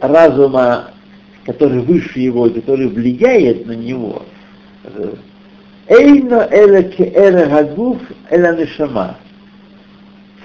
разума, 0.00 0.90
который 1.46 1.80
выше 1.80 2.20
его, 2.20 2.48
который 2.50 2.88
влияет 2.88 3.66
на 3.66 3.72
него, 3.72 4.22
Эйно 5.88 6.46
эля 6.50 6.82
ке 6.82 7.04
эля 7.14 7.46
гадуф 7.46 7.98
эля 8.30 8.54
нишама. 8.54 9.16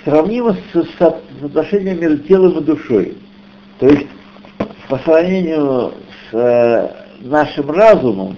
Сравнимо 0.05 0.55
с 0.73 0.87
соотношением 0.97 1.99
между 1.99 2.17
телом 2.19 2.59
и 2.59 2.63
душой. 2.63 3.17
То 3.79 3.87
есть, 3.87 4.07
по 4.87 4.97
сравнению 4.99 5.93
с 6.31 6.33
э, 6.33 6.89
нашим 7.21 7.71
разумом, 7.71 8.37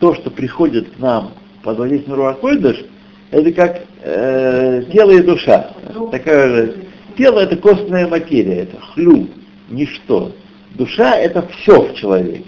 то, 0.00 0.14
что 0.14 0.30
приходит 0.30 0.90
к 0.90 0.98
нам 0.98 1.32
под 1.62 1.78
воздействием 1.78 2.16
Руакойдыш, 2.16 2.84
это 3.30 3.52
как 3.52 3.82
э, 4.02 4.82
тело 4.92 5.10
и 5.12 5.22
душа. 5.22 5.70
Такая 6.10 6.48
же. 6.48 6.74
Тело 7.16 7.40
это 7.40 7.56
костная 7.56 8.06
материя, 8.06 8.62
это 8.62 8.78
хлю, 8.80 9.28
ничто. 9.70 10.32
Душа 10.74 11.16
это 11.16 11.46
все 11.48 11.82
в 11.82 11.94
человеке. 11.94 12.44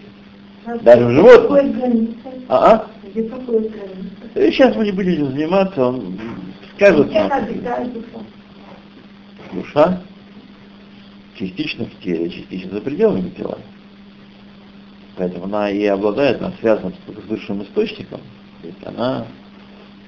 Даже 0.82 1.04
в 1.06 1.10
животном. 1.10 2.14
А, 2.48 2.72
а? 2.72 2.86
Сейчас 4.34 4.76
мы 4.76 4.84
не 4.84 4.92
будем 4.92 5.30
заниматься, 5.32 5.86
он 5.86 6.18
скажет 6.76 7.12
нам. 7.12 7.30
Душа 9.52 10.00
частично 11.34 11.86
в 11.86 12.02
теле, 12.02 12.30
частично 12.30 12.72
за 12.72 12.80
пределами 12.80 13.30
тела. 13.30 13.58
Поэтому 15.16 15.44
она 15.44 15.70
и 15.70 15.84
обладает, 15.86 16.40
она 16.40 16.52
связана 16.60 16.92
с 16.92 17.28
высшим 17.28 17.62
источником. 17.62 18.20
То 18.62 18.68
есть 18.68 18.86
она 18.86 19.26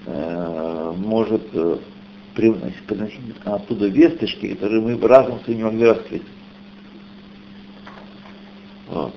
э, 0.06 0.92
может 0.96 1.42
э, 1.52 1.78
приносить, 2.34 2.82
приносить 2.86 3.20
оттуда 3.44 3.88
весточки, 3.88 4.54
которые 4.54 4.80
мы 4.80 4.98
своим 5.44 5.58
не 5.58 5.64
могли 5.64 5.86
раскрыть. 5.86 6.22
Вот. 8.88 9.14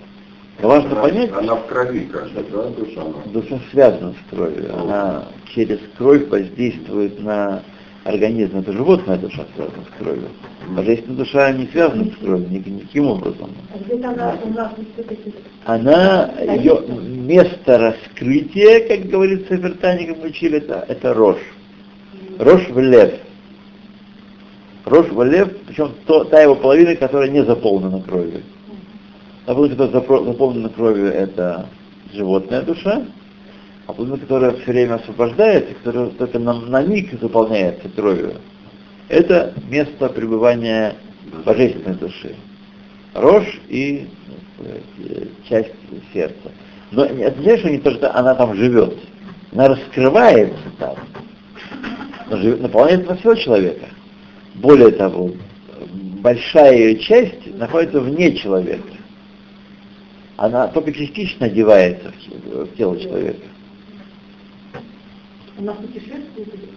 Важно 0.61 0.91
она, 0.91 1.01
понять, 1.01 1.31
она 1.33 1.55
в 1.55 1.67
крови 1.67 2.09
как 2.11 2.29
да, 2.33 2.63
душа? 2.69 3.01
душа 3.27 3.59
связана 3.71 4.13
с 4.13 4.35
кровью. 4.35 4.75
Она 4.75 5.25
через 5.53 5.79
кровь 5.97 6.27
воздействует 6.29 7.19
на 7.19 7.61
организм. 8.03 8.57
Это 8.57 8.71
животная 8.71 9.17
душа 9.17 9.45
связана 9.55 9.83
с 9.83 10.01
кровью. 10.01 10.29
Божественная 10.69 11.17
душа 11.17 11.51
не 11.51 11.67
связана 11.67 12.05
с 12.05 12.15
кровью 12.17 12.49
ни- 12.49 12.69
никаким 12.69 13.07
образом. 13.07 13.51
А 13.73 13.77
где-то 13.77 14.09
она 14.09 14.35
у 14.43 14.49
нас 14.49 14.71
все-таки 14.95 15.33
Она, 15.65 16.31
ее 16.39 16.81
место 16.87 17.77
раскрытия, 17.77 18.87
как 18.87 19.07
говорится 19.09 19.55
в 19.55 19.59
Вертане, 19.63 20.07
как 20.07 20.17
мы 20.17 20.29
учили, 20.29 20.57
это, 20.57 20.85
это 20.87 21.13
рожь. 21.13 21.43
Рожь 22.39 22.67
в 22.69 22.79
лев. 22.79 23.13
Рожь 24.85 25.09
в 25.09 25.23
лев, 25.23 25.49
причем 25.67 25.91
то, 26.05 26.23
та 26.23 26.41
его 26.41 26.55
половина, 26.55 26.95
которая 26.95 27.29
не 27.29 27.43
заполнена 27.43 28.01
кровью. 28.01 28.41
Та 29.47 29.55
половина, 29.55 29.77
которая 29.77 30.25
заполнена 30.25 30.67
кровью, 30.67 31.05
это 31.05 31.67
животная 32.13 32.63
душа, 32.63 33.05
а 33.85 33.93
половина, 33.93 34.17
которая 34.17 34.51
все 34.51 34.71
время 34.73 34.95
освобождается, 34.95 35.73
которая 35.73 36.09
только 36.09 36.37
на, 36.37 36.53
на 36.53 36.81
миг 36.81 37.17
заполняется 37.21 37.87
кровью, 37.95 38.33
это 39.07 39.53
место 39.69 40.09
пребывания 40.09 40.95
божественной 41.45 41.95
души. 41.95 42.35
Рожь 43.13 43.61
и 43.69 44.09
э, 44.59 45.27
часть 45.47 45.71
сердца. 46.13 46.51
Но 46.91 47.07
не 47.07 47.23
означает, 47.23 47.59
что 47.61 47.69
не 47.69 47.77
то, 47.77 47.91
что 47.91 48.13
она 48.13 48.35
там 48.35 48.53
живет. 48.53 48.97
Она 49.53 49.69
раскрывается 49.69 50.59
там. 50.77 50.95
Но 52.29 52.35
живет, 52.35 52.61
наполняет 52.63 53.07
на 53.07 53.15
всего 53.15 53.33
человека. 53.35 53.85
Более 54.55 54.91
того, 54.91 55.31
большая 56.21 56.75
ее 56.75 56.99
часть 56.99 57.57
находится 57.57 58.01
вне 58.01 58.35
человека. 58.35 58.96
Она 60.37 60.67
только 60.67 60.93
частично 60.93 61.47
одевается 61.47 62.11
в 62.11 62.19
те- 62.21 62.37
в 62.63 62.75
тело 62.77 62.99
человека. 62.99 63.39
она 65.59 65.73
путешествует 65.73 66.47
или? 66.53 66.69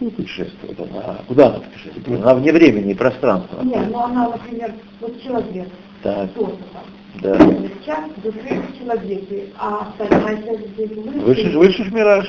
Ну, 0.00 0.10
путешествует 0.10 0.78
она. 0.80 1.16
Куда 1.26 1.46
она 1.48 1.60
путешествует? 1.60 2.20
Она 2.22 2.34
вне 2.34 2.52
времени 2.52 2.92
и 2.92 2.94
пространства. 2.94 3.62
Нет, 3.62 3.88
ну 3.90 3.98
она, 4.00 4.28
например, 4.28 4.74
вот 5.00 5.22
человек, 5.22 5.68
Так, 6.02 6.32
тоже 6.34 6.52
там. 6.72 6.82
да. 7.22 7.38
Часть 7.86 8.22
души 8.22 8.62
в 8.62 8.78
человеке, 8.78 9.46
а 9.58 9.88
остальная 9.98 10.42
часть 10.42 10.68
здесь 10.74 10.90
Высший, 10.90 11.56
высший 11.56 11.90
мираж. 11.90 12.28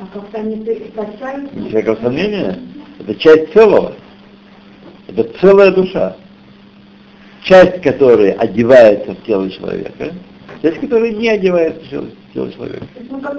А 0.00 0.06
как-то 0.14 0.38
они 0.38 0.64
качаются. 0.94 1.68
Всякого 1.68 1.96
сомнения. 1.96 2.58
Это 2.98 3.14
часть 3.14 3.52
целого. 3.52 3.92
Это 5.06 5.24
целая 5.38 5.70
душа. 5.70 6.16
Часть 7.48 7.80
которой 7.80 8.32
одевается 8.32 9.14
в 9.14 9.22
тело 9.24 9.48
человека, 9.50 10.12
часть 10.60 10.80
которой 10.80 11.14
не 11.14 11.30
одевается 11.30 11.80
в 11.82 11.88
тело, 11.88 12.06
в 12.28 12.34
тело 12.34 12.52
человека. 12.52 12.86
Ну, 13.10 13.20
как. 13.20 13.38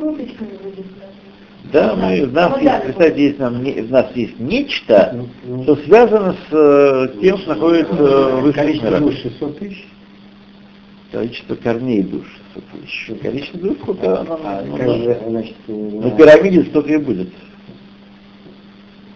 Да, 1.71 1.95
мы, 1.95 2.25
в 2.25 2.33
нас 2.33 2.51
Ну, 2.55 2.63
есть, 2.63 2.83
представьте, 2.85 3.23
есть 3.23 3.37
нам 3.37 3.63
в 3.63 3.91
нас 3.91 4.07
есть 4.15 4.39
нечто, 4.39 5.25
что 5.63 5.75
связано 5.75 6.33
с 6.49 6.53
э, 6.53 7.21
тем, 7.21 7.37
что 7.37 7.49
находится 7.49 7.93
в 7.93 8.41
высших 8.41 8.55
Количество 8.55 8.87
мирах. 8.87 9.01
душ 9.01 9.15
600 9.21 9.59
тысяч. 9.59 9.87
Количество 11.11 11.55
корней 11.55 12.01
душ. 12.01 12.25
Еще 12.83 13.13
количество 13.13 13.59
душ, 13.59 13.77
сколько 13.83 14.21
А 14.21 14.63
ну, 14.65 15.29
значит, 15.29 15.55
на 15.67 15.75
на- 16.07 16.11
пирамиде 16.11 16.63
столько 16.63 16.93
и 16.93 16.97
будет. 16.97 17.29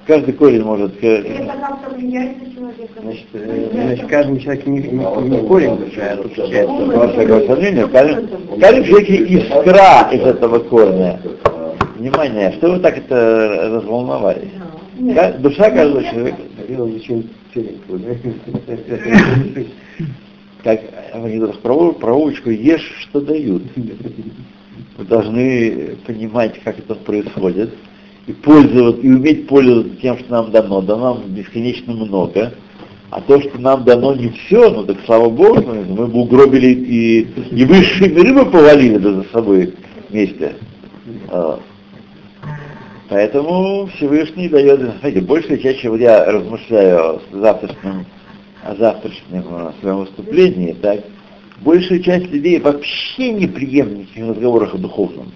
Каждый 0.05 0.33
корень 0.33 0.63
может... 0.63 1.01
Э, 1.01 1.19
это 1.19 1.45
как-то 1.45 1.95
влияет 1.95 2.41
на 2.41 2.53
человека. 2.53 3.01
значит, 3.01 3.27
э, 3.33 3.69
значит, 3.71 4.07
каждый 4.07 4.39
человек 4.41 4.65
не, 4.65 4.79
не, 4.79 5.29
не 5.29 5.47
корень 5.47 5.91
а 5.97 7.47
сомнения, 7.47 7.87
каждый 7.87 8.27
каждый 8.59 8.85
человек 8.85 9.09
искра 9.09 10.09
из 10.11 10.21
этого 10.21 10.59
корня. 10.59 11.21
Внимание, 11.95 12.51
что 12.57 12.71
вы 12.71 12.79
так 12.79 12.97
это 12.97 13.69
разволновались? 13.75 14.51
Душа 15.39 15.71
каждого 15.71 16.03
человека, 16.03 16.37
как 20.63 20.81
в 21.13 21.25
анекдотах 21.25 21.59
про, 21.59 22.29
ешь, 22.29 22.93
что 23.01 23.21
дают. 23.21 23.63
Вы 24.97 25.05
должны 25.05 25.95
понимать, 26.05 26.59
как 26.63 26.77
это 26.77 26.93
происходит, 26.93 27.73
и 28.27 28.33
пользоваться, 28.33 29.01
и 29.01 29.09
уметь 29.09 29.47
пользоваться 29.47 29.95
тем, 30.01 30.17
что 30.17 30.31
нам 30.31 30.51
дано. 30.51 30.81
Дано 30.81 31.15
нам 31.15 31.23
бесконечно 31.29 31.93
много. 31.93 32.53
А 33.09 33.21
то, 33.21 33.39
что 33.39 33.59
нам 33.59 33.83
дано 33.83 34.15
не 34.15 34.29
все, 34.29 34.71
ну 34.71 34.85
так 34.85 34.97
слава 35.05 35.29
Богу, 35.29 35.61
мы 35.61 36.07
бы 36.07 36.19
угробили 36.19 36.67
и, 36.67 37.21
и 37.51 37.65
высшие 37.65 38.09
миры 38.09 38.33
бы 38.33 38.45
повалили 38.45 38.97
да, 38.97 39.13
за 39.13 39.23
собой 39.31 39.73
вместе. 40.09 40.55
А, 41.29 41.59
Поэтому 43.13 43.87
Всевышний 43.95 44.49
дает, 44.49 44.79
знаете, 44.79 45.21
большая 45.21 45.59
часть, 45.59 45.81
чем 45.81 45.99
я 45.99 46.25
размышляю 46.25 46.97
о 46.97 47.21
завтрашнем, 47.31 48.07
о 48.63 48.75
завтрашнем 48.75 49.73
своем 49.79 49.97
выступлении, 49.97 50.73
так, 50.73 51.01
большая 51.61 51.99
часть 51.99 52.31
людей 52.31 52.59
вообще 52.59 53.31
не 53.33 53.45
приемлет 53.45 53.99
никаких 53.99 54.29
разговорах 54.29 54.73
о 54.73 54.77
духовном. 54.79 55.31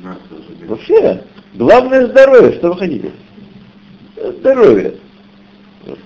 Да, 0.00 0.14
к 0.14 0.28
сожалению. 0.28 0.45
Вообще, 0.64 1.22
главное 1.54 2.06
здоровье, 2.06 2.58
что 2.58 2.70
вы 2.70 2.78
хотите? 2.78 3.10
Здоровье. 4.16 4.94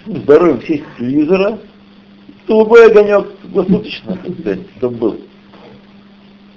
Здоровье 0.07 0.61
сесть 0.67 0.85
с 0.95 0.99
телевизора, 0.99 1.59
голубой 2.47 2.91
огонек 2.91 3.27
круглосуточно, 3.41 4.19
чтобы 4.77 4.97
был. 4.97 5.21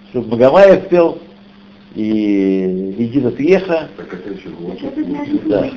Чтобы 0.10 0.30
Магомаев 0.32 0.90
пел, 0.90 1.20
и 1.96 2.96
Едина 2.98 3.30
еще 4.34 4.50
значит, 4.60 5.48
Да. 5.48 5.70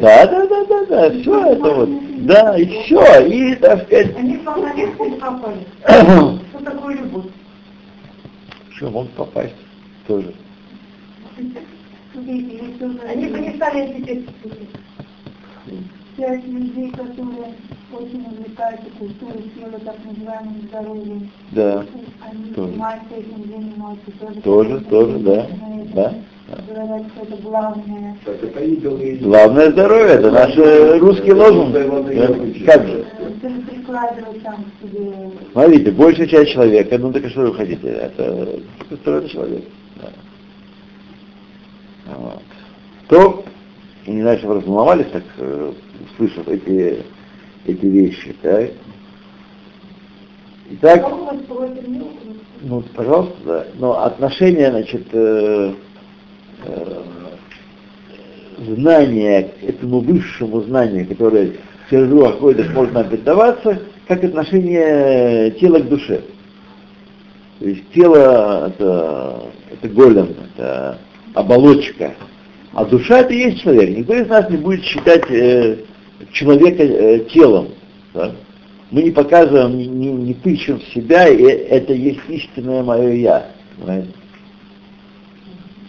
Да, 0.00 0.26
да, 0.26 0.46
да, 0.46 0.64
да, 0.66 0.84
да, 0.86 1.10
все 1.10 1.52
это 1.52 1.70
вот. 1.74 1.88
Да, 2.26 2.58
и 2.58 2.66
все, 2.66 3.26
и, 3.26 3.54
так 3.56 3.84
сказать, 3.84 4.16
Они 4.16 4.36
попали? 4.36 5.66
Что 6.50 6.64
такое 6.64 6.96
любовь? 6.96 7.24
что 8.76 8.90
могут 8.90 9.10
попасть 9.12 9.54
тоже. 10.06 10.34
Они 11.36 13.26
бы 13.26 13.38
не 13.38 13.54
стали 13.56 13.92
теперь 13.92 14.24
Часть 16.16 16.46
людей, 16.46 16.90
которые 16.92 17.52
очень 17.92 18.24
увлекаются 18.24 18.86
культурой, 18.98 19.50
тела, 19.54 19.78
так 19.84 19.96
называемым 20.06 20.62
здоровьем, 20.68 21.30
Да, 21.52 21.84
они 22.22 22.44
Тоже. 22.54 22.70
занимаются 22.70 23.14
этим, 23.16 23.44
занимаются 23.50 24.10
тоже. 24.18 24.40
тоже, 24.40 24.80
тоже, 24.88 25.18
да, 25.18 25.46
да. 25.94 26.14
Говорят, 26.68 27.02
что 27.12 27.22
это 27.26 27.42
главное. 27.42 28.16
Главное 29.20 29.70
здоровье, 29.72 30.14
это 30.14 30.30
наш 30.30 30.56
русский 31.00 31.32
лозунг. 31.32 31.74
Как 32.64 32.86
же? 32.86 33.04
Смотрите, 35.52 35.90
большая 35.90 36.26
часть 36.28 36.52
человека, 36.52 36.96
ну 36.96 37.12
так 37.12 37.28
что 37.28 37.40
вы 37.42 37.54
хотите, 37.54 37.88
это 37.88 38.58
устроенный 38.90 39.28
человек. 39.28 39.64
Да. 42.06 42.14
Вот. 42.16 42.42
То, 43.08 43.44
я 44.06 44.12
не 44.12 44.22
знаю, 44.22 44.38
что 44.38 44.48
так, 45.12 45.24
э, 45.38 45.72
услышав 46.12 46.48
эти, 46.48 47.02
эти 47.66 47.86
вещи, 47.86 48.34
так? 48.42 48.70
Итак, 50.70 51.06
ну, 52.62 52.82
пожалуйста, 52.94 53.36
да. 53.44 53.66
Но 53.78 54.02
отношение, 54.02 54.70
значит, 54.70 55.06
э, 55.12 55.74
э, 56.64 57.02
знания 58.58 59.50
к 59.60 59.62
этому 59.62 60.00
высшему 60.00 60.62
знанию, 60.62 61.06
которое 61.06 61.52
в 61.86 61.90
Сержу 61.90 62.24
Ахойдах 62.24 62.72
может 62.74 62.94
нам 62.94 63.08
передаваться, 63.08 63.80
как 64.08 64.24
отношение 64.24 65.52
тела 65.52 65.78
к 65.78 65.88
душе. 65.88 66.22
То 67.60 67.66
есть 67.66 67.90
тело 67.92 68.68
это, 68.68 69.50
это 69.72 69.88
голем, 69.88 70.34
это 70.54 70.98
оболочка, 71.36 72.14
а 72.72 72.84
душа 72.86 73.20
это 73.20 73.34
и 73.34 73.38
есть 73.38 73.62
человек. 73.62 73.96
Никто 73.96 74.14
из 74.14 74.26
нас 74.26 74.48
не 74.50 74.56
будет 74.56 74.82
считать 74.82 75.30
э, 75.30 75.84
человека 76.32 76.82
э, 76.82 77.20
телом. 77.30 77.68
Да? 78.14 78.34
Мы 78.90 79.02
не 79.02 79.10
показываем, 79.10 79.76
не, 79.76 79.86
не, 79.86 80.12
не 80.12 80.34
тычем 80.34 80.80
в 80.80 80.84
себя, 80.94 81.28
и 81.28 81.42
это 81.42 81.92
есть 81.92 82.20
истинное 82.28 82.82
мое 82.82 83.12
я. 83.12 83.50
Понимаете? 83.76 84.08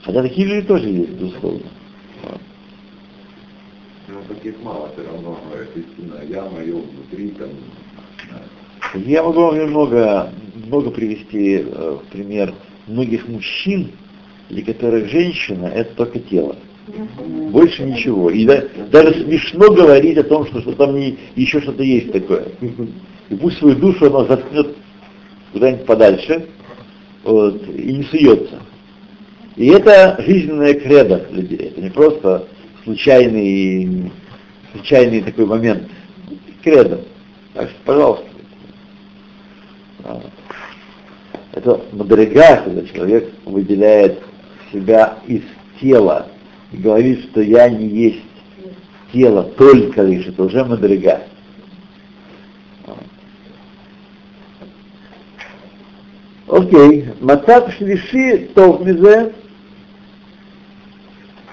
Хотя 0.04 0.22
такие 0.22 0.48
люди 0.48 0.68
тоже 0.68 0.90
есть, 0.90 1.12
безусловно. 1.12 1.68
Ну, 4.10 4.16
таких 4.28 4.62
мало 4.62 4.90
все 4.94 5.06
равно, 5.06 5.40
но 5.50 5.56
это 5.56 5.80
истинное 5.80 6.26
я 6.26 6.44
мое 6.44 6.76
внутри, 6.76 7.30
там, 7.32 7.50
Я 9.06 9.24
могу 9.24 9.42
вам 9.42 9.60
немного, 9.60 10.30
много 10.56 10.92
привести 10.92 11.60
э, 11.60 11.98
в 12.02 12.12
пример 12.12 12.54
многих 12.88 13.28
мужчин, 13.30 13.92
для 14.50 14.64
которых 14.64 15.10
женщина 15.10 15.66
это 15.66 15.96
только 15.96 16.20
тело. 16.20 16.56
Больше 17.52 17.84
ничего. 17.84 18.30
И 18.30 18.46
да, 18.46 18.64
даже 18.92 19.24
смешно 19.24 19.72
говорить 19.74 20.18
о 20.18 20.24
том, 20.24 20.48
что, 20.48 20.62
что 20.62 20.72
там 20.74 20.98
не, 20.98 21.18
еще 21.36 21.62
что-то 21.62 21.84
есть 21.84 22.12
такое. 22.12 22.48
И 23.30 23.36
пусть 23.36 23.58
свою 23.58 23.76
душу 23.76 24.06
она 24.06 24.26
заткнет 24.26 24.76
куда-нибудь 25.52 25.86
подальше 25.86 26.48
вот, 27.24 27.62
и 27.68 27.94
не 27.94 28.04
суется. 28.04 28.62
И 29.58 29.68
это 29.68 30.16
жизненная 30.20 30.76
кредо 30.76 31.26
людей. 31.32 31.58
Это 31.58 31.82
не 31.82 31.90
просто 31.90 32.48
случайный, 32.84 34.12
случайный 34.72 35.22
такой 35.22 35.46
момент. 35.46 35.90
Кредо. 36.64 37.02
Так 37.54 37.70
что, 37.70 37.80
пожалуйста. 37.84 38.26
Это 41.54 41.82
мадрига, 41.92 42.62
когда 42.64 42.86
человек 42.86 43.34
выделяет 43.46 44.22
себя 44.72 45.18
из 45.28 45.42
тела 45.80 46.28
и 46.72 46.78
говорит, 46.78 47.24
что 47.26 47.42
я 47.42 47.70
не 47.70 47.88
есть 47.88 48.24
тело, 49.14 49.44
только 49.44 50.02
лишь, 50.04 50.28
это 50.28 50.44
уже 50.44 50.64
мадрига. 50.66 51.22
Окей, 56.48 57.10
Мацав 57.20 57.74
Шлиши 57.74 58.50
Товмизе, 58.56 59.34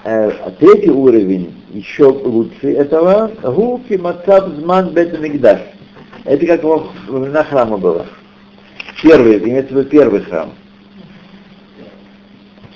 третий 0.03 0.89
уровень, 0.89 1.53
еще 1.71 2.05
лучше 2.05 2.71
этого, 2.73 3.31
Гуки 3.43 3.95
Мацав 3.95 4.53
Зман 4.55 4.93
Бет 4.93 5.19
Мигдаш. 5.19 5.59
Это 6.23 6.45
как 6.45 6.63
во 6.63 6.87
времена 7.07 7.43
храма 7.43 7.77
было. 7.77 8.05
Первый, 9.01 9.37
имеется 9.37 9.73
в 9.73 9.77
виду 9.77 9.89
первый 9.89 10.21
храм. 10.21 10.53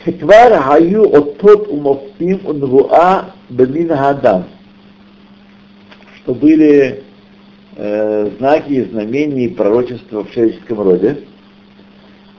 שכבר 0.09 0.59
היו 0.71 1.05
אותות 1.05 1.69
ומופתים 1.69 2.39
ונבואה 2.47 3.23
במין 3.51 3.91
האדם, 3.91 4.41
что 6.17 6.35
были 6.35 7.03
э, 7.77 8.31
знаки 8.39 8.73
и 8.73 8.85
знамения 8.85 9.45
и 9.45 9.49
пророчества 9.49 10.25
в 10.25 10.31
человеческом 10.33 10.81
роде. 10.81 11.19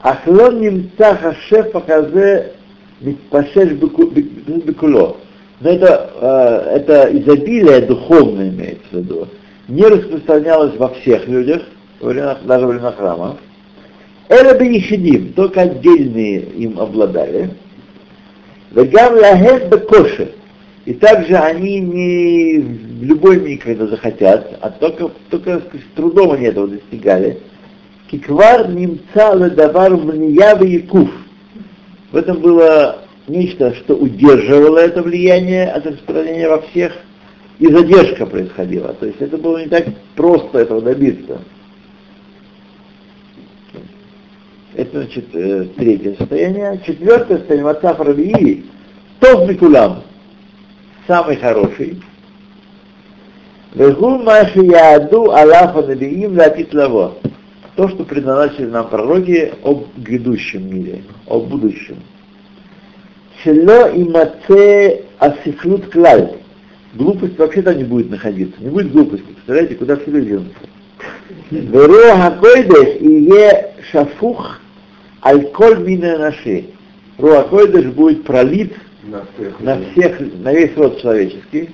Ахлон 0.02 0.62
немца 0.62 1.16
хашеф 1.16 1.74
хазе 1.86 2.54
митпашеш 3.02 3.74
бекуло. 3.74 5.18
Но 5.62 5.70
это, 5.70 6.12
э, 6.20 6.78
это 6.78 7.18
изобилие 7.18 7.82
духовное 7.82 8.50
имеется 8.50 8.88
в 8.92 8.94
виду. 8.94 9.28
Не 9.68 9.84
распространялось 9.84 10.76
во 10.78 10.90
всех 10.90 11.28
людях, 11.28 11.64
даже 12.02 12.66
во 12.66 12.72
время 12.72 12.92
храма. 12.92 13.38
Эра 14.31 14.57
бенихидим, 14.57 15.33
только 15.33 15.63
отдельные 15.63 16.43
им 16.43 16.79
обладали. 16.79 17.51
Вегам 18.71 19.15
лахет 19.15 19.69
бекоши. 19.69 20.31
И 20.85 20.95
также 20.95 21.35
они 21.35 21.81
не 21.81 22.59
в 22.61 23.03
любой 23.03 23.41
миг, 23.41 23.65
когда 23.65 23.89
захотят, 23.89 24.57
а 24.61 24.71
только, 24.71 25.11
только 25.31 25.59
с 25.59 25.97
трудом 25.97 26.31
они 26.31 26.47
этого 26.47 26.69
достигали. 26.69 27.41
Киквар 28.09 28.69
немца 28.69 29.35
ледавар 29.35 29.97
мниява 29.97 30.63
якуф. 30.63 31.11
В 32.13 32.17
этом 32.17 32.39
было 32.39 33.01
нечто, 33.27 33.75
что 33.75 33.97
удерживало 33.97 34.79
это 34.79 35.03
влияние 35.03 35.69
от 35.69 35.87
распространения 35.87 36.49
во 36.49 36.63
всех, 36.63 36.93
и 37.59 37.67
задержка 37.67 38.27
происходила. 38.27 38.95
То 38.95 39.07
есть 39.07 39.21
это 39.21 39.37
было 39.37 39.59
не 39.59 39.69
так 39.69 39.87
просто 40.15 40.61
этого 40.61 40.81
добиться. 40.81 41.41
Это, 44.75 45.03
значит, 45.03 45.27
э, 45.35 45.67
третье 45.77 46.15
состояние. 46.15 46.81
Четвертое 46.87 47.39
состояние, 47.39 47.65
Мацаф 47.65 47.99
Равии, 48.01 48.65
Тов 49.19 49.49
Микулам, 49.49 50.05
самый 51.07 51.37
хороший. 51.37 52.01
Вегу 53.75 54.19
Маши 54.19 54.61
Яду 54.61 55.33
Алафа 55.33 55.83
Набиим 55.83 56.37
Латит 56.37 56.73
Лаво. 56.73 57.15
То, 57.77 57.89
что 57.89 58.05
предназначили 58.05 58.67
нам 58.67 58.89
пророки 58.89 59.55
об 59.65 59.87
грядущем 59.97 60.73
мире, 60.73 61.03
о 61.27 61.41
будущем. 61.41 61.97
Шело 63.43 63.91
и 63.91 64.05
маце 64.05 65.03
асифлут 65.19 65.91
клаль. 65.91 66.37
Глупость 66.95 67.39
вообще 67.39 67.63
там 67.63 67.77
не 67.77 67.85
будет 67.85 68.11
находиться. 68.11 68.61
Не 68.61 68.71
будет 68.71 68.93
глупости. 68.93 69.25
Представляете, 69.25 69.77
куда 69.77 69.97
все 69.97 70.11
люди 70.11 70.29
денутся. 70.29 70.55
Веро 71.51 72.17
Хакойдеш 72.17 73.01
и 73.01 73.31
е 73.31 73.75
шафух 73.91 74.60
аль-коль 75.25 75.79
мина 75.85 76.19
наши. 76.19 76.67
Руа 77.19 77.43
Койдеш 77.45 77.87
будет 77.87 78.25
пролит 78.25 78.73
на 79.05 79.25
всех. 79.35 79.61
на 79.61 79.79
всех, 79.93 80.21
на 80.43 80.53
весь 80.53 80.77
род 80.77 81.01
человеческий. 81.01 81.71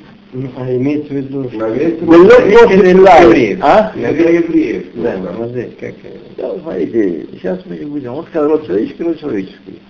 А 0.56 0.76
имеется 0.76 1.08
в 1.14 1.16
виду, 1.16 1.42
На 1.56 1.68
весь 1.68 1.94
евреев. 2.00 3.58
А? 3.62 3.92
На 3.94 4.12
весь 4.12 4.44
евреев. 4.44 4.86
Да, 4.94 5.16
Да. 5.16 5.34
смотри, 5.34 5.70
как... 5.80 5.94
Да, 6.36 6.52
вы 6.52 6.60
смотрите, 6.60 7.26
сейчас 7.32 7.60
мы 7.64 7.76
не 7.76 7.84
будем. 7.86 8.12
Он 8.12 8.26
сказал 8.26 8.50
род 8.50 8.66
человеческий, 8.66 9.02
род 9.04 9.20
человеческий. 9.20 9.80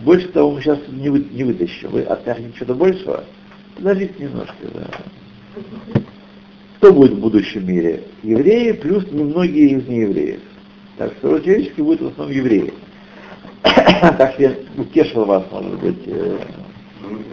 Больше 0.00 0.28
того 0.28 0.52
мы 0.52 0.62
сейчас 0.62 0.78
не, 0.88 1.10
вы, 1.10 1.24
не 1.30 1.44
вытащим. 1.44 1.90
Вы 1.90 2.02
оттягнете 2.02 2.56
что-то 2.56 2.74
большего? 2.74 3.24
Подождите 3.76 4.14
немножко, 4.18 4.54
да. 4.74 4.86
Кто 6.78 6.92
будет 6.92 7.12
в 7.12 7.20
будущем 7.20 7.66
мире? 7.66 8.02
Евреи 8.22 8.72
плюс 8.72 9.04
немногие 9.12 9.78
из 9.78 9.86
неевреев. 9.86 10.40
Так 10.96 11.12
что 11.18 11.30
род 11.32 11.44
человеческий 11.44 11.82
будет 11.82 12.00
в 12.00 12.06
основном 12.08 12.34
евреи. 12.36 12.72
так 14.18 14.38
я 14.38 14.54
утешил 14.76 15.24
вас, 15.24 15.44
может 15.50 15.80
быть, 15.80 16.02
э, 16.06 16.38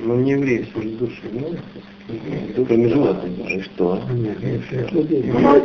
Ну, 0.03 0.15
не 0.15 0.31
евреи, 0.31 0.67
все 0.71 0.81
же 0.81 0.89
души, 0.89 1.21
ну, 1.31 2.65
кроме 2.65 2.89
животных. 2.89 3.49
и 3.49 3.61
что? 3.61 4.01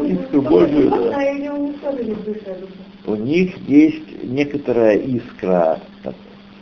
Истинскую 0.04 0.42
Божию, 0.42 0.90
да. 0.90 1.18
А 1.18 3.10
у 3.10 3.14
них 3.16 3.56
есть 3.68 4.24
некоторая 4.24 4.96
искра, 4.96 5.80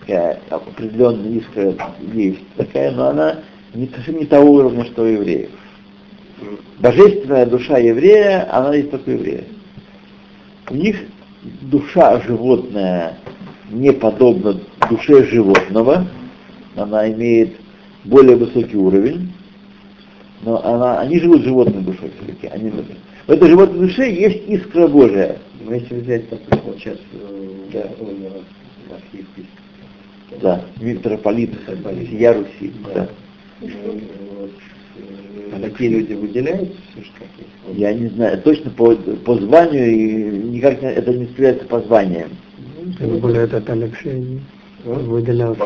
такая 0.01 0.38
определенная 0.51 1.38
искра 1.38 1.75
есть 2.12 2.47
такая, 2.57 2.90
но 2.93 3.09
она 3.09 3.38
не, 3.75 3.88
совсем 3.88 4.19
не 4.19 4.27
того 4.27 4.53
уровня, 4.53 4.85
что 4.85 5.03
у 5.03 5.07
евреев. 5.07 5.51
Божественная 6.79 7.47
душа 7.47 7.79
еврея, 7.79 8.47
она 8.53 8.75
есть 8.75 8.90
только 8.90 9.09
у 9.09 9.12
еврея. 9.12 9.45
У 10.71 10.75
них 10.75 10.97
душа 11.62 12.21
животная 12.21 13.17
не 13.70 13.92
подобна 13.92 14.61
душе 14.90 15.24
животного, 15.24 16.07
она 16.77 17.11
имеет 17.11 17.57
более 18.05 18.37
высокий 18.37 18.77
уровень, 18.77 19.33
но 20.42 20.64
она, 20.64 21.00
они 21.00 21.18
живут 21.20 21.42
животной 21.42 21.83
душой 21.83 22.11
все-таки. 22.18 22.48
Они, 22.48 22.70
в 22.70 23.31
этой 23.31 23.48
животной 23.48 23.87
душе 23.87 24.11
есть 24.12 24.42
искра 24.48 24.87
Божия. 24.87 25.38
Но 25.64 25.74
если 25.74 25.94
взять, 25.94 26.29
так 26.29 26.40
вот 26.64 26.77
сейчас, 26.79 26.98
э, 27.12 27.55
да, 27.72 27.85
Да, 30.42 30.64
митрополит 30.81 31.53
Сия 32.11 32.35
Руси. 32.35 32.72
Да. 32.94 33.09
э, 33.62 33.68
вот, 34.38 34.50
э, 34.98 35.57
а 35.57 35.61
такие 35.61 35.90
люди 35.90 36.12
выделяются? 36.12 36.77
Я 37.72 37.94
не 37.94 38.09
знаю, 38.09 38.42
точно 38.42 38.70
по, 38.70 38.94
по 38.94 39.37
званию, 39.37 39.90
и 39.90 40.48
никак 40.48 40.83
это 40.83 41.12
не 41.14 41.24
является 41.24 41.64
по 41.64 41.81
званиям. 41.81 42.31
Тем 42.99 43.18
более 43.18 43.44
это 43.44 43.61
там 43.61 43.83
общение. 43.83 44.40
выделялся. 44.85 45.62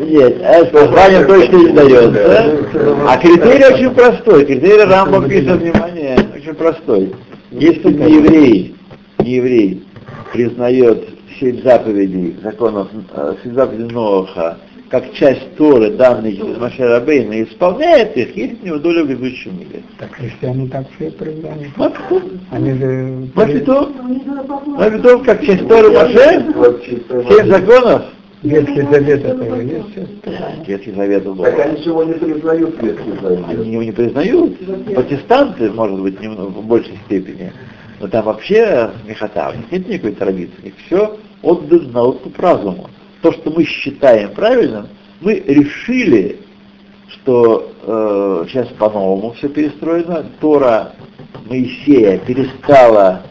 Нет, 0.00 0.40
с 0.40 0.72
названием 0.72 1.26
точно 1.26 1.56
не 1.56 1.72
дается. 1.72 2.96
А 3.08 3.16
критерий 3.18 3.74
очень 3.74 3.94
простой. 3.94 4.44
Критерий 4.44 4.82
Рамбам 4.82 5.28
пишет, 5.28 5.60
внимание, 5.60 6.18
очень 6.34 6.54
простой. 6.54 7.14
Если 7.52 7.92
не 7.92 8.12
еврей, 8.14 8.76
не 9.20 9.30
еврей 9.36 9.84
признает 10.32 11.08
семь 11.38 11.62
заповедей 11.62 12.36
законов, 12.42 12.88
э, 13.14 13.34
семь 13.42 13.54
заповедей 13.54 13.92
Ноаха, 13.92 14.58
как 14.92 15.10
часть 15.14 15.56
Торы, 15.56 15.92
данной 15.92 16.36
через 16.36 16.58
Маша 16.58 16.86
Рабейна, 16.86 17.32
и 17.32 17.44
исполняет 17.44 18.14
их, 18.14 18.36
есть 18.36 18.62
у 18.62 18.66
него 18.66 18.76
доля 18.76 19.04
в 19.04 19.06
ведущем 19.08 19.58
мире. 19.58 19.82
Так 19.98 20.12
христиане 20.12 20.68
так 20.68 20.86
все 20.94 21.10
проявляют. 21.10 21.74
Мапитов. 21.78 22.22
Они 22.50 22.72
же... 22.74 23.28
Мапитов. 23.34 23.88
Мапитов, 24.66 25.22
как 25.24 25.42
часть 25.46 25.66
Торы 25.66 25.92
Маше, 25.92 26.44
семь 27.26 27.50
законов. 27.50 28.02
Ветхий 28.42 28.82
Завет 28.82 29.24
этого 29.24 29.60
есть. 29.62 30.68
Ветхий 30.68 30.92
Завет 30.92 31.24
был. 31.24 31.36
Так 31.36 31.58
они 31.58 31.82
же 31.82 31.88
его 31.88 32.04
не 32.04 32.12
признают, 32.12 32.82
Ветхий 32.82 33.12
Завет. 33.22 33.44
Они 33.48 33.72
его 33.72 33.82
не 33.82 33.92
признают. 33.92 34.58
Протестанты, 34.94 35.70
может 35.70 36.02
быть, 36.02 36.20
немного, 36.20 36.50
в 36.50 36.66
большей 36.66 36.98
степени. 37.06 37.50
Но 37.98 38.08
там 38.08 38.26
вообще 38.26 38.90
смехота, 39.06 39.52
у 39.54 39.56
них 39.56 39.72
нет 39.72 39.88
никакой 39.88 40.12
традиции. 40.12 40.74
Все 40.84 41.16
отдано 41.40 41.88
на 41.88 42.02
откуп 42.02 42.38
разуму. 42.38 42.90
То, 43.22 43.32
что 43.32 43.50
мы 43.50 43.64
считаем 43.64 44.34
правильным, 44.34 44.88
мы 45.20 45.34
решили, 45.34 46.40
что 47.08 47.72
э, 47.82 48.46
сейчас 48.48 48.68
по-новому 48.78 49.32
все 49.32 49.48
перестроено. 49.48 50.26
Тора 50.40 50.92
Моисея 51.46 52.18
перестала 52.18 53.22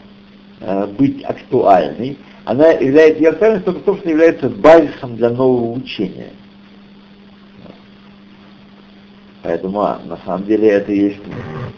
э, 0.60 0.86
быть 0.98 1.22
актуальной. 1.24 2.16
Она 2.44 2.70
является, 2.70 3.28
актуальность 3.28 3.66
только 3.66 3.80
в 3.80 3.84
том, 3.84 3.98
что 3.98 4.08
является 4.08 4.48
базисом 4.48 5.16
для 5.16 5.28
нового 5.28 5.72
учения. 5.72 6.30
Поэтому 9.42 9.80
а, 9.82 10.00
на 10.06 10.16
самом 10.24 10.46
деле 10.46 10.68
это 10.68 10.92
есть 10.92 11.20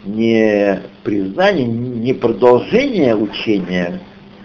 не 0.05 0.79
признание, 1.03 1.65
не 1.65 2.13
продолжение 2.13 3.15
учения 3.15 3.99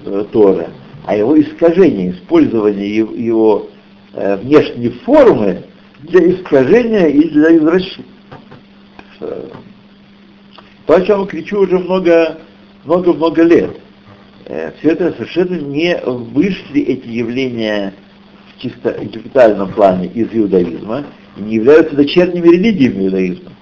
э, 0.04 0.24
Торы, 0.32 0.70
а 1.06 1.16
его 1.16 1.40
искажение, 1.40 2.12
использование 2.12 2.96
его, 2.96 3.68
э, 4.12 4.36
внешней 4.36 4.90
формы 5.04 5.62
для 6.00 6.32
искажения 6.32 7.06
и 7.06 7.28
для 7.28 7.56
извращения. 7.56 8.06
Э, 9.20 9.48
То, 10.86 10.94
о 10.96 11.02
чем 11.02 11.26
кричу 11.26 11.60
уже 11.60 11.78
много, 11.78 12.38
много-много 12.84 13.42
лет. 13.42 13.80
Э, 14.46 14.72
все 14.78 14.90
это 14.90 15.12
совершенно 15.12 15.56
не 15.56 15.96
вышли 16.04 16.82
эти 16.82 17.08
явления 17.08 17.94
в 18.54 18.60
чисто 18.60 18.96
интеллектуальном 19.00 19.72
плане 19.72 20.08
из 20.08 20.28
иудаизма 20.32 21.04
и 21.36 21.42
не 21.42 21.54
являются 21.56 21.94
дочерними 21.94 22.48
религиями 22.48 23.06
иудаизма. 23.06 23.52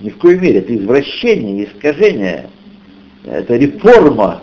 Ни 0.00 0.10
в 0.10 0.18
коей 0.18 0.38
мере. 0.38 0.58
Это 0.60 0.76
извращение, 0.76 1.64
искажение. 1.64 2.50
Это 3.24 3.56
реформа, 3.56 4.42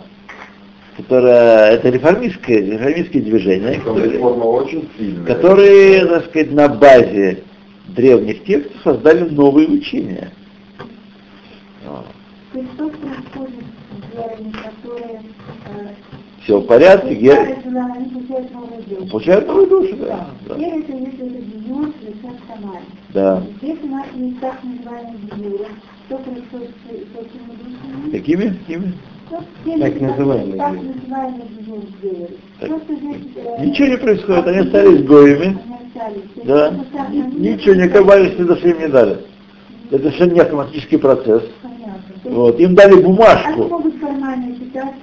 которая, 0.96 1.72
это 1.72 1.88
реформистское, 1.90 2.58
реформистское 2.60 3.22
движение, 3.22 3.72
Там 3.80 3.94
которое- 3.94 4.10
реформа 4.12 4.44
очень 4.44 4.88
сильная. 4.96 5.26
которые, 5.26 6.06
так 6.06 6.24
сказать, 6.26 6.52
на 6.52 6.68
базе 6.68 7.42
древних 7.88 8.44
текстов 8.44 8.76
создали 8.82 9.28
новые 9.28 9.68
учения. 9.68 10.30
То 11.82 12.58
есть 12.58 12.72
что 12.74 12.88
происходит 12.88 13.64
с 14.10 14.14
верами, 14.16 14.52
которые... 14.52 15.20
Все 16.44 16.58
в 16.58 16.66
порядке, 16.66 17.14
я 17.14 17.56
получают 19.10 19.46
новую 19.48 19.66
душу, 19.66 19.96
да. 19.96 20.06
Да. 20.06 20.28
Да. 20.46 20.54
Вера 20.56 20.78
это 20.78 20.92
если 20.92 21.44
да. 23.14 23.40
Здесь 23.62 23.78
у 23.82 23.86
нас 23.86 24.06
есть 24.16 24.40
так 24.40 24.58
называемые 24.64 25.16
бьюры. 25.36 25.66
Что 26.06 26.18
происходит 26.18 26.70
с 26.70 26.90
с 26.90 27.16
этими 27.16 27.54
душами? 27.62 28.10
Какими? 28.10 28.48
Какими? 28.48 28.92
Так 29.64 30.00
называемые 30.00 30.56
Так 30.56 30.72
называемые 30.72 31.42
сделали. 31.98 32.28
Э, 32.60 33.64
Ничего 33.64 33.88
не 33.88 33.96
происходит, 33.98 34.46
они 34.46 34.58
остались 34.58 35.02
гоями. 35.04 35.44
Они 35.44 35.56
остались. 35.56 36.22
То 36.34 36.40
есть 36.40 36.46
Да. 36.46 36.74
Ничего, 37.36 37.74
никакой 37.74 38.04
важности 38.04 38.42
даже 38.42 38.70
им 38.70 38.78
не 38.78 38.88
дали. 38.88 39.16
Это 39.90 39.98
совершенно 40.04 40.32
не 40.32 40.40
автоматический 40.40 40.96
процесс. 40.96 41.42
Понятно. 41.62 42.30
Вот. 42.30 42.58
Им 42.60 42.74
дали 42.74 43.02
бумажку. 43.02 43.82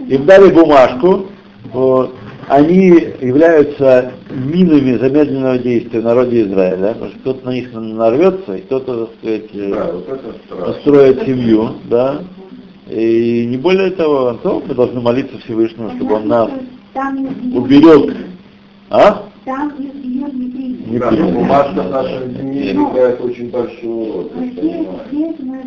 Им 0.07 0.25
дали 0.25 0.51
бумажку. 0.51 1.25
Вот. 1.71 2.15
Они 2.47 2.87
являются 3.21 4.11
минами 4.29 4.97
замедленного 4.97 5.57
действия 5.59 6.01
в 6.01 6.03
народе 6.03 6.41
Израиля, 6.41 6.93
потому 6.93 7.11
что 7.11 7.19
кто-то 7.19 7.45
на 7.45 7.51
них 7.51 7.69
нарвется, 7.73 8.55
и 8.55 8.61
кто-то, 8.61 9.05
так 9.05 9.15
сказать, 9.19 9.49
э, 9.53 9.69
Да, 10.49 10.55
построит 10.65 11.23
семью, 11.23 11.75
да. 11.85 12.21
И 12.91 13.45
не 13.45 13.55
более 13.57 13.91
того, 13.91 14.33
то 14.43 14.61
мы 14.67 14.75
должны 14.75 14.99
молиться 14.99 15.37
Всевышнему, 15.39 15.91
чтобы 15.91 16.15
он 16.15 16.27
нас 16.27 16.49
уберег. 17.55 18.05
не. 18.07 18.25
А? 18.89 19.23
Там 19.45 19.71
не. 19.79 19.91
Не 20.91 20.99
Да, 20.99 21.11
но 21.11 21.29
бумажка 21.29 21.81
в 21.83 21.89
нашем 21.89 22.33
дне 22.33 22.73
играет 22.73 23.21
очень 23.21 23.49
большой 23.49 24.09
урод. 24.09 24.35
Но 24.35 24.45
здесь, 24.45 24.87
здесь 25.09 25.35
мы, 25.39 25.63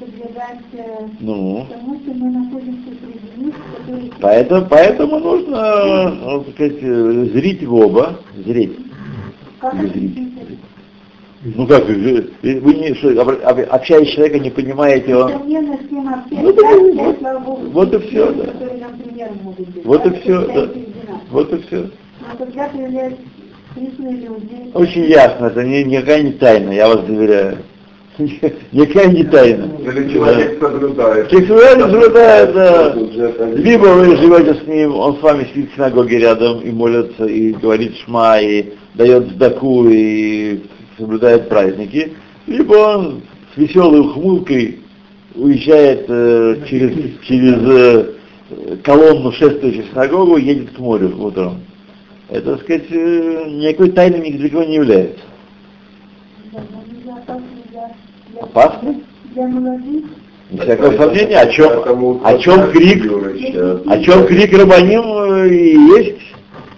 подвергаемся 0.00 1.12
Ну. 1.20 1.66
тому, 1.68 2.00
что 2.00 2.14
мы 2.14 2.30
находимся 2.30 2.88
среди 3.02 3.44
них, 3.44 3.54
которые... 3.76 4.10
Поэтому, 4.20 4.66
поэтому 4.70 5.18
нужно, 5.18 6.10
ну, 6.10 6.40
так 6.40 6.54
сказать, 6.54 6.78
э, 6.80 7.24
зрить 7.34 7.64
в 7.64 7.74
оба, 7.74 8.20
зреть. 8.46 8.78
Как 9.60 9.74
зрить. 9.74 10.18
Ну 11.54 11.66
как, 11.66 11.86
вы 11.86 12.28
вы 12.42 12.74
не, 12.74 12.94
что, 12.94 13.08
об- 13.22 13.28
об- 13.44 13.66
общаясь 13.70 14.08
с 14.08 14.12
человеком, 14.14 14.42
не 14.42 14.50
понимаете, 14.50 15.14
он... 15.14 15.30
Ну, 16.42 16.52
да, 16.52 17.38
вот- 17.38 17.62
вот 17.72 17.94
и 17.94 17.98
теми, 18.08 18.24
да. 18.34 18.52
Вот 19.84 20.06
и 20.06 20.10
все, 20.20 20.40
это 20.42 20.66
да. 20.66 20.70
Вот 21.30 21.52
и 21.52 21.62
все. 21.66 21.90
Очень 24.74 25.04
ясно, 25.04 25.46
это 25.46 25.62
не, 25.62 25.84
никакая 25.84 26.22
не 26.22 26.32
тайна, 26.32 26.70
я 26.72 26.88
вас 26.88 27.06
заверяю. 27.06 27.58
Никакая 28.72 29.08
не 29.12 29.24
тайна. 29.24 29.68
Или 29.84 30.12
человек 30.12 30.58
соблюдает. 30.58 31.28
Человек 31.30 31.80
соблюдает, 31.80 32.54
да. 32.54 32.94
Либо 33.54 33.86
вы 33.86 34.16
живете 34.16 34.54
с 34.54 34.66
ним, 34.66 34.96
он 34.96 35.18
с 35.18 35.22
вами 35.22 35.44
сидит 35.52 35.70
в 35.70 35.74
синагоге 35.76 36.18
рядом 36.18 36.60
и 36.60 36.70
молится, 36.70 37.26
и 37.26 37.52
говорит 37.52 37.94
шма, 37.98 38.40
и 38.40 38.72
дает 38.94 39.28
сдаку, 39.32 39.86
и 39.88 40.62
соблюдает 40.98 41.48
праздники, 41.48 42.12
либо 42.46 42.74
он 42.74 43.22
с 43.54 43.56
веселой 43.56 44.00
ухмылкой 44.00 44.80
уезжает 45.34 46.06
э, 46.08 46.64
через, 46.68 47.18
через 47.22 47.56
э, 47.62 48.76
колонну, 48.82 49.32
шествующую 49.32 49.84
синагогу, 49.92 50.36
едет 50.36 50.70
к 50.70 50.78
морю 50.78 51.16
утром. 51.18 51.60
Это, 52.28 52.56
так 52.56 52.62
сказать, 52.62 52.90
э, 52.90 53.44
никакой 53.48 53.90
тайной 53.90 54.30
ни 54.30 54.36
для 54.36 54.48
кого 54.48 54.64
не 54.64 54.76
является. 54.76 55.20
опасно 58.40 59.00
для, 59.34 59.46
молодых, 59.48 60.04
Не 60.50 60.60
всякого 60.60 60.96
сомнения, 60.96 61.38
о 61.38 61.46
чем, 61.52 62.24
о 62.24 62.38
чем 62.38 62.70
крик, 62.70 63.04
о 63.86 63.98
чем 64.00 64.26
крик 64.26 64.52
Рабаним 64.58 65.02
э, 65.02 65.48
и 65.48 65.76
есть, 65.98 66.20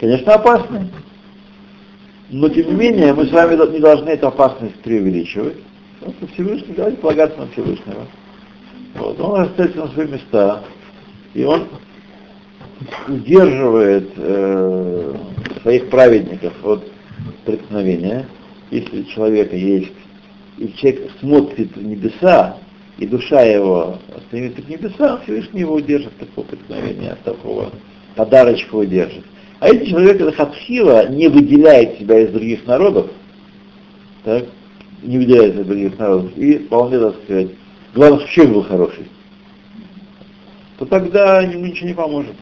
конечно, 0.01 0.35
опасный. 0.35 0.89
Но 2.31 2.49
тем 2.49 2.69
не 2.69 2.75
менее, 2.75 3.15
мы 3.15 3.27
с 3.27 3.33
вами 3.33 3.55
не 3.73 3.81
должны 3.81 4.11
эту 4.11 4.29
опасность 4.29 4.77
преувеличивать. 4.83 5.57
Потому 5.99 6.15
что 6.19 6.27
Всевышний, 6.35 6.75
давайте 6.77 6.99
полагаться 6.99 7.39
на 7.39 7.49
Всевышнего. 7.49 8.07
Вот, 8.95 9.21
он 9.21 9.41
расставится 9.41 9.79
на 9.79 9.89
свои 9.89 10.07
места, 10.07 10.65
и 11.35 11.45
он 11.45 11.69
удерживает 13.09 14.11
э, 14.17 15.15
своих 15.63 15.89
праведников 15.89 16.53
от 16.65 16.91
преткновения. 17.45 18.27
Если 18.71 19.01
у 19.01 19.05
человека 19.05 19.57
есть, 19.57 19.93
и 20.59 20.73
человек 20.75 21.11
смотрит 21.21 21.77
в 21.77 21.83
небеса, 21.83 22.59
и 22.99 23.07
душа 23.07 23.43
его 23.43 23.99
стремится 24.27 24.63
к 24.63 24.69
небесам, 24.69 25.21
Всевышний 25.23 25.61
его 25.61 25.75
удержит 25.75 26.13
от 26.21 26.29
такого 26.29 26.45
преткновения, 26.47 27.13
от 27.13 27.23
такого 27.23 27.71
подарочка 28.15 28.75
удержит. 28.75 29.25
А 29.61 29.69
если 29.69 29.87
человек 29.87 30.21
это 30.21 30.33
хатхила 30.33 31.09
не 31.09 31.29
выделяет 31.29 31.99
себя 31.99 32.21
из 32.21 32.31
других 32.31 32.65
народов, 32.67 33.11
так, 34.25 34.47
не 35.03 35.19
выделяет 35.19 35.53
себя 35.53 35.63
из 35.63 35.67
других 35.67 35.99
народов, 35.99 36.37
и 36.37 36.59
вполне, 36.59 36.99
так 36.99 37.17
сказать, 37.25 37.49
главное, 37.95 38.21
что 38.21 38.29
человек 38.29 38.55
был 38.55 38.63
хороший, 38.63 39.09
то 40.79 40.85
тогда 40.85 41.41
ему 41.43 41.67
ничего 41.67 41.89
не 41.89 41.95
поможет. 41.95 42.37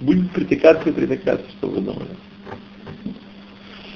Будет 0.00 0.30
притекаться 0.32 0.88
и 0.88 0.92
притекаться, 0.92 1.46
что 1.58 1.68
вы 1.68 1.80
думали. 1.80 2.08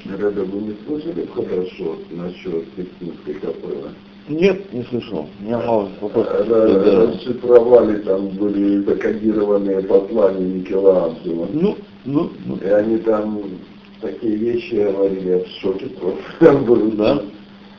Реда, 0.04 0.44
вы 0.44 0.60
не 0.60 0.76
слышали 0.86 1.26
хорошо 1.26 1.98
насчет 2.10 2.74
технической 2.76 3.34
капеллы? 3.34 3.90
Нет, 4.28 4.72
не 4.72 4.82
слышал. 4.84 5.26
У 5.40 5.44
меня 5.44 5.58
мало 5.58 5.88
вопросов. 6.00 6.46
Да. 6.48 7.06
Расшифровали, 7.06 7.98
там 8.02 8.28
были 8.28 8.82
закодированные 8.82 9.80
послания 9.82 10.46
Микеланджело. 10.46 11.46
Ну, 11.52 11.76
Ну, 12.04 12.30
ну, 12.46 12.56
И 12.56 12.68
они 12.68 12.98
там 12.98 13.42
такие 14.00 14.36
вещи 14.36 14.74
говорили, 14.74 15.28
я 15.30 15.38
в 15.40 15.46
шоке 15.60 15.86
просто. 15.86 16.58
Был, 16.64 16.90
Да. 16.92 17.22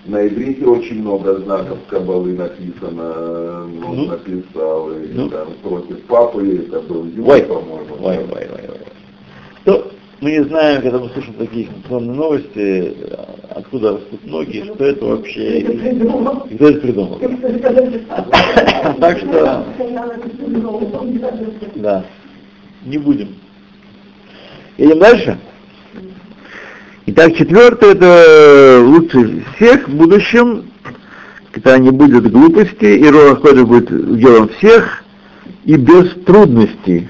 На 0.06 0.26
иврите 0.28 0.66
очень 0.66 1.02
много 1.02 1.36
знаков 1.40 1.78
кабалы 1.90 2.34
написано, 2.34 3.64
он 3.66 3.80
Ну. 3.80 4.06
написал, 4.06 4.92
и 4.92 5.08
Ну. 5.14 5.30
там 5.30 5.50
против 5.62 6.02
папы, 6.06 6.64
это 6.66 6.80
был 6.82 7.06
Юр, 7.06 7.30
Ой, 7.30 7.42
по-моему. 7.44 7.96
ой, 8.02 8.18
ой, 8.18 8.48
ой, 8.54 8.70
ой. 9.68 9.82
Мы 10.22 10.32
не 10.32 10.44
знаем, 10.44 10.82
когда 10.82 11.00
мы 11.00 11.10
слышим 11.12 11.34
такие 11.36 11.68
информационные 11.68 12.16
новости, 12.16 12.94
откуда 13.52 13.94
растут 13.94 14.26
ноги, 14.26 14.66
что 14.66 14.84
это 14.84 15.06
вообще, 15.06 15.60
и 15.60 16.56
кто 16.56 16.70
это 16.70 16.82
придумал. 16.82 17.20
Так 19.00 19.18
что, 19.20 19.66
да, 21.76 22.04
не 22.86 22.98
будем. 22.98 23.36
Идем 24.78 25.00
дальше. 25.00 25.38
Итак, 27.06 27.36
четвертое, 27.38 27.92
это 27.92 28.82
лучше 28.84 29.46
всех 29.56 29.88
в 29.88 29.96
будущем, 29.96 30.70
когда 31.54 31.78
не 31.78 31.92
будет 31.92 32.30
глупости, 32.30 32.86
и 32.86 33.36
Кодыш 33.42 33.64
будет 33.64 34.18
делом 34.20 34.50
всех, 34.50 35.06
и 35.64 35.76
без 35.76 36.12
трудностей. 36.26 37.08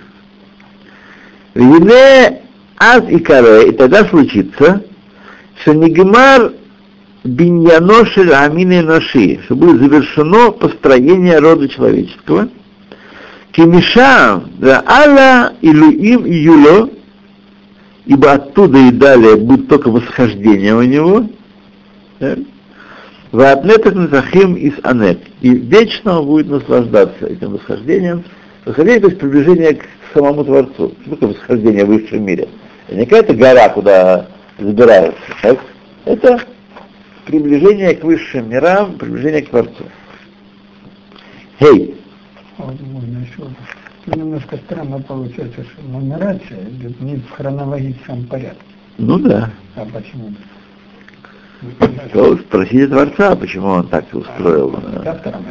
Вине 1.55 2.43
аз 2.79 3.03
и 3.09 3.19
каре, 3.19 3.69
и 3.69 3.71
тогда 3.71 4.05
случится, 4.05 4.81
что 5.61 5.73
Нигмар 5.73 6.53
биньяношель 7.23 8.33
амины 8.33 8.81
ноши, 8.81 9.41
что 9.43 9.55
будет 9.55 9.81
завершено 9.81 10.51
построение 10.51 11.39
рода 11.39 11.67
человеческого, 11.67 12.49
кемиша 13.51 14.41
да 14.57 14.83
алла 14.87 15.53
и 15.61 15.67
юло, 15.67 16.89
ибо 18.05 18.31
оттуда 18.31 18.79
и 18.79 18.91
далее 18.91 19.35
будет 19.35 19.67
только 19.67 19.91
восхождение 19.91 20.73
у 20.75 20.81
него, 20.81 21.25
Ваатнетах 23.31 23.93
Нетахим 23.93 24.55
из 24.55 24.73
Анет. 24.83 25.19
И 25.41 25.51
вечно 25.51 26.19
он 26.19 26.25
будет 26.25 26.47
наслаждаться 26.47 27.27
этим 27.27 27.51
восхождением. 27.51 28.23
Восхождение, 28.65 29.01
то 29.01 29.07
есть 29.07 29.19
приближение 29.19 29.75
к 29.75 29.85
самому 30.13 30.43
Творцу. 30.43 30.93
Что 31.01 31.11
такое 31.11 31.29
восхождение 31.29 31.85
в 31.85 31.89
высшем 31.89 32.25
мире? 32.25 32.47
Это 32.89 32.97
не 32.97 33.05
какая-то 33.05 33.35
гора, 33.35 33.69
куда 33.69 34.25
забираются. 34.57 35.21
Так? 35.43 35.59
Это 36.05 36.41
приближение 37.25 37.93
к 37.93 38.03
высшим 38.03 38.49
мирам, 38.49 38.97
приближение 38.97 39.43
к 39.43 39.49
Творцу. 39.49 39.85
Вот 42.57 42.81
можно 42.81 43.19
еще. 43.19 43.43
Тут 44.05 44.15
немножко 44.15 44.57
странно 44.57 44.99
получается, 45.01 45.63
что 45.63 45.83
нумерация 45.83 46.63
идет 46.71 46.99
не 46.99 47.17
в 47.17 47.29
хронологическом 47.29 48.25
порядке. 48.25 48.59
ну 48.97 49.19
да. 49.19 49.51
А 49.75 49.85
почему? 49.85 50.33
То 52.11 52.37
спросите 52.37 52.87
Творца, 52.87 53.35
почему 53.35 53.67
он 53.67 53.87
так 53.87 54.05
устроил. 54.13 54.75
Автором. 55.05 55.45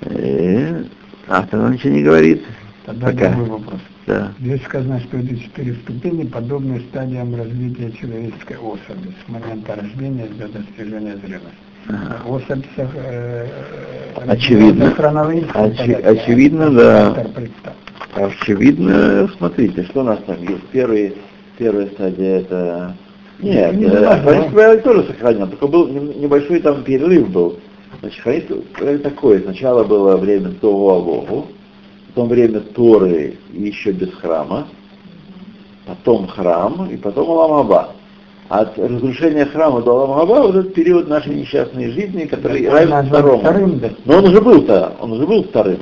Э, 0.00 0.82
Автор 1.28 1.60
он 1.60 1.72
ничего 1.72 1.92
не 1.92 2.02
говорит. 2.02 2.42
Тогда 2.84 3.06
Пока. 3.06 3.28
другой 3.28 3.60
вопрос. 3.60 3.80
Да. 4.10 4.32
Здесь 4.40 4.62
сказано, 4.64 4.98
что 5.00 5.18
эти 5.18 5.36
четыре 5.36 5.74
ступени 5.74 6.24
подобны 6.24 6.80
стадиям 6.90 7.32
развития 7.36 7.92
человеческой 7.92 8.56
особи 8.56 9.14
с 9.24 9.28
момента 9.28 9.76
рождения 9.76 10.26
до 10.36 10.48
достижения 10.48 11.16
зрелости. 11.16 11.48
Ага. 11.88 12.20
Особь 12.26 12.64
э, 12.76 13.46
Очевидно. 14.26 14.90
в 14.90 14.96
хронологическом 14.96 15.62
Очи- 15.62 16.02
очевидно, 16.02 16.70
да. 16.70 17.26
Очевидно, 18.14 19.30
смотрите, 19.38 19.84
что 19.84 20.00
у 20.00 20.04
нас 20.04 20.18
там 20.26 20.42
есть. 20.42 20.66
Первый, 20.72 21.14
первая 21.56 21.86
стадия 21.86 22.40
это... 22.40 22.96
Нет, 23.38 23.76
Не 23.76 23.84
э, 23.84 24.04
важно, 24.06 24.22
хранитель 24.24 24.54
порядок 24.54 24.82
тоже 24.82 25.04
сохранен, 25.04 25.48
только 25.48 25.66
был 25.68 25.86
небольшой 25.88 26.60
там 26.60 26.82
перерыв 26.82 27.30
был. 27.30 27.60
Значит, 28.00 28.20
хранитель 28.22 28.98
такой. 29.02 29.40
Сначала 29.42 29.84
было 29.84 30.16
время 30.16 30.50
Того 30.60 31.46
Алогу, 32.10 32.14
потом 32.14 32.28
время 32.28 32.60
Торы 32.60 33.38
и 33.52 33.62
еще 33.62 33.92
без 33.92 34.12
храма, 34.14 34.66
потом 35.86 36.26
храм 36.26 36.88
и 36.90 36.96
потом 36.96 37.30
Аламаба. 37.30 37.94
От 38.48 38.76
разрушения 38.78 39.46
храма 39.46 39.80
до 39.82 39.92
Аламаба 39.92 40.46
вот 40.46 40.56
этот 40.56 40.74
период 40.74 41.08
нашей 41.08 41.36
несчастной 41.36 41.90
жизни, 41.92 42.24
который 42.24 42.66
Он 42.66 42.74
равен 42.74 43.06
второму. 43.08 43.38
вторым, 43.40 43.78
да? 43.78 43.90
Но 44.04 44.18
он 44.18 44.24
уже 44.24 44.40
был-то, 44.40 44.96
он 45.00 45.12
уже 45.12 45.26
был 45.26 45.44
вторым. 45.44 45.78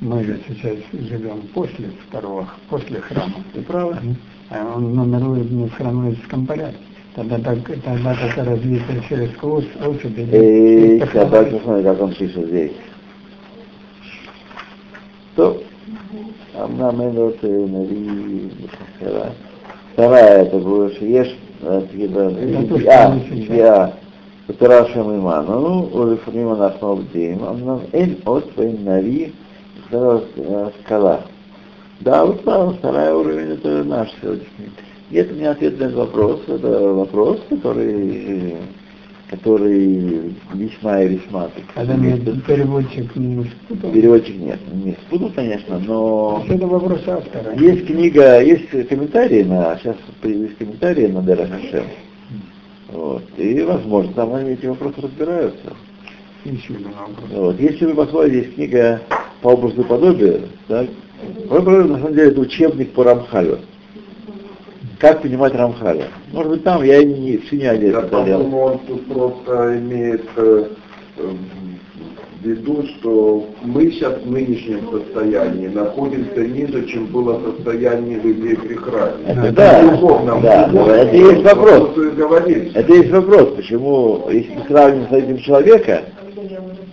Мы 0.00 0.24
же 0.24 0.40
сейчас 0.46 0.76
живем 0.92 1.42
после 1.52 1.90
второго, 2.08 2.48
после 2.70 3.00
храма. 3.00 3.34
Ты 3.52 3.62
прав. 3.62 3.98
А 4.50 4.74
он 4.76 4.94
нумерует 4.94 5.50
не 5.50 5.66
в 5.66 5.72
хронологическом 5.74 6.46
порядке. 6.46 6.78
Тогда 7.16 7.38
Тара 7.38 8.56
двигается 8.58 9.08
через 9.08 9.30
Косов, 9.36 10.04
И 10.04 11.02
когда 11.10 11.44
посмотрим, 11.44 11.84
как 11.84 12.02
он 12.02 12.12
пишет 12.12 12.46
здесь. 12.46 12.72
А 15.38 15.42
а 15.42 15.50
то, 15.50 15.62
Амнам 16.54 16.88
а. 16.88 16.92
ну, 16.92 17.10
Эдот 17.10 17.42
Нави 17.42 18.52
Вторая 19.94 20.42
это 20.42 20.58
было 20.58 20.90
Шиеш, 20.90 21.34
А, 21.62 21.82
Я, 23.48 23.94
Тарашем 24.58 25.16
Иману, 25.16 25.60
ну, 25.60 25.90
у 25.94 26.10
Лифрима 26.10 26.56
Нахмабдеем, 26.56 27.42
Амнам 27.42 27.80
Эль 27.92 28.20
от 28.26 28.54
Нави 28.58 29.32
Скала. 30.84 31.22
Да, 32.00 32.26
вот 32.26 32.42
вторая 32.42 33.14
уровень 33.14 33.52
это 33.52 33.84
наш 33.84 34.10
сегодняшний. 34.20 34.70
И 35.10 35.16
это 35.16 35.34
не 35.34 35.44
ответ 35.44 35.78
на 35.78 35.84
этот 35.84 35.96
вопрос, 35.96 36.40
это 36.48 36.92
вопрос, 36.92 37.40
который, 37.48 38.56
который 39.30 40.34
весьма 40.54 41.02
и 41.02 41.16
весьма, 41.16 41.48
так 41.48 41.62
сказать, 41.70 41.96
мне 41.98 42.16
переводчик 42.46 43.14
не 43.14 43.44
спутал. 43.44 43.92
переводчик 43.92 44.36
нет, 44.36 44.58
не 44.72 44.92
спутал, 45.06 45.30
конечно, 45.34 45.78
но 45.78 46.44
Это 46.48 46.66
вопрос 46.66 47.06
автора. 47.06 47.54
есть 47.56 47.86
книга, 47.86 48.42
есть 48.42 48.68
комментарии 48.88 49.44
на, 49.44 49.78
сейчас 49.78 49.96
есть 50.24 50.58
комментарии 50.58 51.06
на 51.06 51.22
Дера 51.22 51.46
Хашем. 51.46 51.84
Вот. 52.88 53.22
И, 53.36 53.62
возможно, 53.62 54.12
там 54.12 54.34
они 54.34 54.50
эти 54.52 54.66
вопросы 54.66 55.00
разбираются. 55.00 55.72
Вот. 57.32 57.60
Если 57.60 57.84
вы 57.84 57.94
посмотрите, 57.94 58.38
есть 58.38 58.54
книга 58.54 59.00
по 59.40 59.48
образу 59.48 59.82
и 59.82 59.84
подобию, 59.84 60.42
так, 60.66 60.88
вы, 61.48 61.84
на 61.84 61.98
самом 61.98 62.14
деле, 62.14 62.30
это 62.30 62.40
учебник 62.40 62.92
по 62.92 63.04
Рамхалю. 63.04 63.58
Как 64.98 65.20
понимать 65.22 65.54
Рамхаля? 65.54 66.06
Может 66.32 66.52
быть, 66.52 66.64
там 66.64 66.82
я 66.82 67.00
и 67.00 67.04
не, 67.04 67.36
в 67.36 67.52
не 67.52 67.64
один 67.66 67.92
Да, 67.92 68.08
смотрел. 68.08 68.38
по-моему, 68.38 68.60
он 68.60 68.78
тут 68.86 69.06
просто 69.06 69.78
имеет 69.78 70.24
э, 70.36 70.64
э, 71.18 71.22
в 72.42 72.46
виду, 72.46 72.84
что 72.86 73.46
мы 73.62 73.90
сейчас 73.90 74.22
в 74.22 74.30
нынешнем 74.30 74.88
состоянии 74.90 75.68
находимся 75.68 76.46
ниже, 76.46 76.86
чем 76.86 77.06
было 77.06 77.40
состояние 77.44 78.18
людей 78.20 78.56
при 78.56 78.74
храме. 78.74 79.24
Это 79.26 79.52
да, 79.52 79.82
духовном 79.82 80.40
да, 80.40 80.68
плане. 80.68 80.92
это 80.92 81.16
и 81.16 81.18
есть 81.18 81.42
вопрос. 81.42 81.90
Это 82.74 82.92
есть 82.94 83.10
вопрос, 83.10 83.54
почему, 83.56 84.28
если 84.30 84.54
мы 84.54 84.64
сравним 84.68 85.08
с 85.08 85.12
этим 85.12 85.38
человека, 85.38 86.02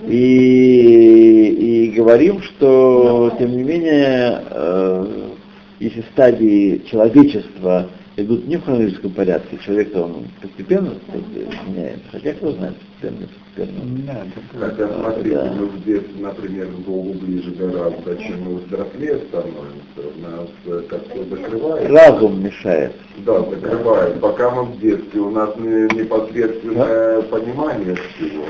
и, 0.08 1.88
и 1.88 1.92
говорим, 1.96 2.42
что, 2.42 3.32
тем 3.40 3.52
не 3.56 3.64
менее, 3.64 4.42
э, 4.50 5.06
если 5.84 6.02
стадии 6.14 6.82
человечества 6.90 7.90
идут 8.16 8.48
не 8.48 8.56
в 8.58 8.64
хронологическом 8.64 9.12
порядке, 9.12 9.58
человек 9.66 9.94
он 9.96 10.28
постепенно 10.42 10.94
меняется, 11.68 12.04
хотя 12.12 12.34
кто 12.34 12.52
знает, 12.54 12.76
постепенно, 12.78 13.28
постепенно. 13.28 13.82
Да, 14.06 14.26
Хотя, 14.60 14.88
смотрите, 14.94 15.36
Да. 15.36 15.54
мы 15.60 15.66
в 15.66 15.84
детстве, 15.84 16.22
например, 16.24 16.68
к 16.68 16.80
Богу 16.88 17.14
ближе 17.14 17.52
гораздо, 17.52 18.16
чем 18.18 18.42
мы 18.44 18.56
взрослее 18.60 19.18
становимся, 19.28 20.20
нас 20.22 20.50
э, 20.68 20.82
как-то 20.90 21.24
закрывает. 21.26 21.90
Разум 21.90 22.44
мешает. 22.44 22.94
Да, 23.26 23.40
закрывает. 23.42 24.22
Пока 24.22 24.52
мы 24.52 24.64
в 24.64 24.80
детстве, 24.80 25.20
у 25.20 25.32
нас 25.32 25.50
не- 25.58 25.94
непосредственное 26.00 27.22
понимание 27.24 27.96
всего. 27.96 28.46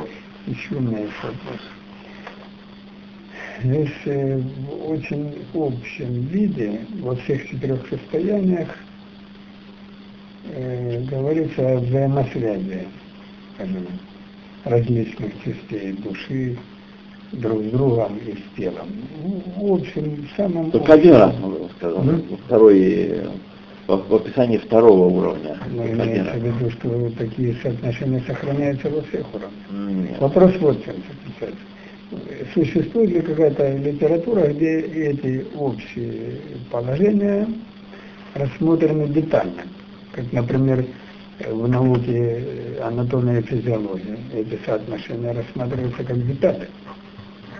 Еще 0.46 0.76
у 0.76 0.82
меня 0.82 1.00
есть 1.00 1.14
вопрос. 1.24 1.62
Здесь 3.62 3.92
э, 4.06 4.38
в 4.38 4.90
очень 4.92 5.36
общем 5.54 6.26
виде, 6.28 6.82
во 7.00 7.16
всех 7.16 7.48
четырех 7.50 7.88
состояниях, 7.88 8.70
э, 10.52 11.04
говорится 11.10 11.74
о 11.74 11.78
взаимосвязи 11.78 12.88
скажем, 13.56 13.88
различных 14.66 15.34
частей 15.44 15.94
души 15.94 16.58
друг 17.32 17.64
с 17.64 17.72
другом 17.72 18.18
и 18.18 18.34
с 18.34 18.58
телом. 18.58 18.88
Ну, 19.24 19.42
В 19.58 19.74
общем, 19.74 20.28
в 20.28 20.38
самом 20.38 20.72
Только 20.72 20.94
один 20.94 21.14
раз 21.14 21.36
он 21.44 21.70
сказал, 21.78 22.04
Мгм. 22.04 22.38
второй, 22.46 23.22
в, 23.88 23.96
в 23.96 24.16
описании 24.16 24.58
второго 24.58 25.08
уровня. 25.08 25.58
Но 25.72 25.84
один 25.84 26.02
имеется 26.02 26.34
в 26.34 26.44
виду, 26.44 26.72
что 26.72 27.10
такие 27.18 27.56
соотношения 27.62 28.24
сохраняются 28.28 28.90
во 28.90 29.02
всех 29.04 29.26
уровнях. 29.34 30.10
Нет. 30.10 30.20
Вопрос 30.20 30.52
вот 30.60 30.80
в 30.80 30.86
чем 30.86 30.96
заключается. 30.96 31.73
Существует 32.54 33.10
ли 33.12 33.22
какая-то 33.22 33.78
литература, 33.78 34.48
где 34.48 34.80
эти 34.80 35.46
общие 35.56 36.40
положения 36.72 37.48
рассмотрены 38.34 39.08
детально? 39.08 39.64
Как, 40.12 40.32
например, 40.32 40.86
в 41.40 41.68
науке 41.68 42.44
анатомия 42.82 43.40
и 43.40 43.44
физиология. 43.44 44.18
Эти 44.34 44.60
соотношения 44.66 45.34
рассматриваются 45.34 46.04
как 46.04 46.28
детали. 46.28 46.70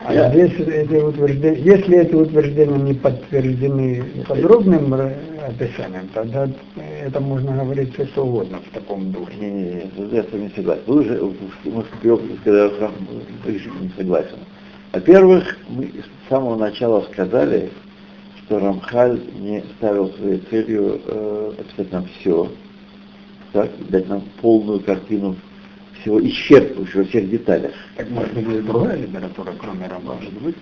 А 0.06 0.30
здесь 0.30 0.52
эти 0.60 0.96
утверждения, 0.96 1.62
если 1.62 1.98
эти 2.00 2.14
утверждения 2.14 2.78
не 2.78 2.94
подтверждены 2.94 4.04
подробным 4.28 4.94
описанием, 4.94 6.10
тогда 6.14 6.50
это 7.02 7.20
можно 7.22 7.56
говорить 7.56 7.94
все 7.94 8.06
что 8.08 8.26
угодно 8.26 8.60
в 8.60 8.74
таком 8.74 9.12
духе. 9.12 9.34
Не, 9.40 9.52
не, 9.52 9.64
не, 9.64 9.82
тут 9.96 10.12
я 10.12 10.24
с 10.24 10.32
вами 10.32 10.44
не 10.44 10.50
согласен. 10.50 10.84
Вы 10.88 11.00
уже, 11.00 11.34
я 12.46 12.70
сам 12.80 12.92
решительно 13.46 13.80
не 13.82 13.92
согласен. 13.96 14.38
Во-первых, 14.92 15.58
мы 15.70 15.86
с 15.86 16.30
самого 16.30 16.58
начала 16.58 17.02
сказали, 17.12 17.70
что 18.46 18.60
Рамхаль 18.60 19.22
не 19.40 19.64
ставил 19.78 20.10
своей 20.14 20.40
целью 20.50 21.00
э, 21.06 21.54
описать 21.60 21.92
нам 21.94 22.06
все, 22.20 22.52
так, 23.54 23.70
дать 23.90 24.10
нам 24.10 24.22
полную 24.42 24.82
картину 24.82 25.36
всего 26.04 26.20
исчерпывающего 26.20 26.98
во 26.98 27.04
всех 27.06 27.30
деталях. 27.30 27.72
Так 27.96 28.10
может 28.10 28.34
быть 28.34 28.66
другая 28.66 28.98
литература, 28.98 29.54
кроме 29.58 29.88
Рамбама? 29.88 30.20
Может 30.20 30.42
быть. 30.42 30.56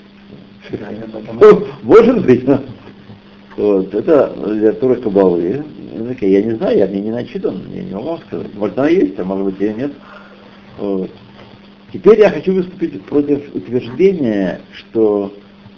Может 1.83 2.25
быть, 2.25 2.47
но 2.47 2.61
вот, 3.57 3.93
это 3.93 4.33
литература 4.45 4.95
Кабалы. 4.95 5.63
Я 6.21 6.41
не 6.41 6.51
знаю, 6.55 6.77
я 6.77 6.87
мне 6.87 7.01
не 7.01 7.11
начитан, 7.11 7.63
я 7.73 7.83
не 7.83 7.93
могу 7.93 8.17
сказать. 8.27 8.53
Может 8.53 8.77
она 8.77 8.87
есть, 8.87 9.19
а 9.19 9.23
может 9.25 9.45
быть 9.45 9.61
и 9.61 9.73
нет. 9.73 9.91
Вот. 10.77 11.11
Теперь 11.91 12.19
я 12.19 12.29
хочу 12.29 12.53
выступить 12.53 13.03
против 13.03 13.53
утверждения, 13.53 14.61
что 14.73 15.33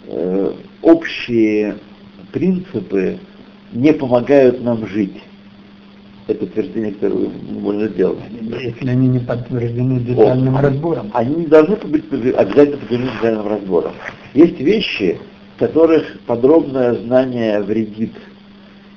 э, 0.06 0.52
общие 0.82 1.76
принципы 2.30 3.18
не 3.72 3.92
помогают 3.92 4.62
нам 4.62 4.86
жить. 4.86 5.20
Это 6.26 6.44
утверждение, 6.44 6.92
которое 6.92 7.28
можно 7.50 7.86
сделать. 7.88 8.18
Если 8.40 8.88
они 8.88 9.08
не 9.08 9.18
подтверждены 9.18 10.00
детальным 10.00 10.56
О, 10.56 10.62
разбором. 10.62 11.10
Они 11.12 11.34
не 11.34 11.46
должны 11.46 11.76
быть 11.76 12.04
обязательно 12.10 12.78
подвержены 12.78 13.10
детальным 13.12 13.46
разборам. 13.46 13.92
Есть 14.32 14.58
вещи, 14.58 15.18
в 15.56 15.58
которых 15.58 16.20
подробное 16.26 16.94
знание 16.94 17.60
вредит, 17.60 18.12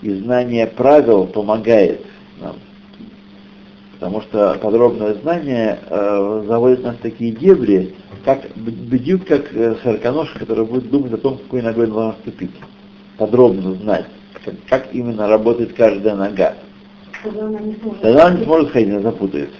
и 0.02 0.14
знание 0.14 0.68
правил 0.68 1.26
помогает 1.26 2.06
нам. 2.40 2.56
Потому 4.00 4.22
что 4.22 4.58
подробное 4.62 5.16
знание 5.16 5.80
э, 5.90 6.44
заводит 6.48 6.84
нас 6.84 6.96
в 6.96 7.00
такие 7.00 7.32
дебри, 7.32 7.96
как 8.24 8.44
б- 8.56 8.72
бдют, 8.72 9.26
как 9.26 9.54
э, 9.54 9.76
сороконожка, 9.84 10.40
который 10.40 10.66
будет 10.66 10.90
думать 10.92 11.12
о 11.14 11.18
том, 11.18 11.40
какой 11.40 11.62
ногой 11.62 11.88
надо 11.88 12.08
наступить. 12.10 12.52
Подробно 13.18 13.74
знать, 13.74 14.06
как, 14.46 14.54
как 14.70 14.88
именно 14.94 15.28
работает 15.28 15.74
каждая 15.74 16.16
нога. 16.16 16.54
Тогда 17.24 17.48
она 17.48 17.60
не 17.60 17.76
сможет. 18.46 18.72
Ходить, 18.72 18.90
она 18.90 19.00
запутается. 19.02 19.58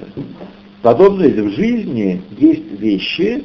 Подобно 0.82 1.24
этому 1.24 1.50
в 1.50 1.54
жизни 1.54 2.22
есть 2.38 2.80
вещи, 2.80 3.44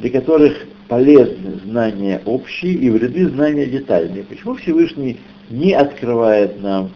для 0.00 0.10
которых 0.10 0.54
полезны 0.88 1.60
знания 1.64 2.20
общие 2.24 2.74
и 2.74 2.90
вреды 2.90 3.28
знания 3.28 3.66
детальные. 3.66 4.24
Почему 4.24 4.54
Всевышний 4.54 5.18
не 5.50 5.72
открывает 5.72 6.60
нам, 6.62 6.90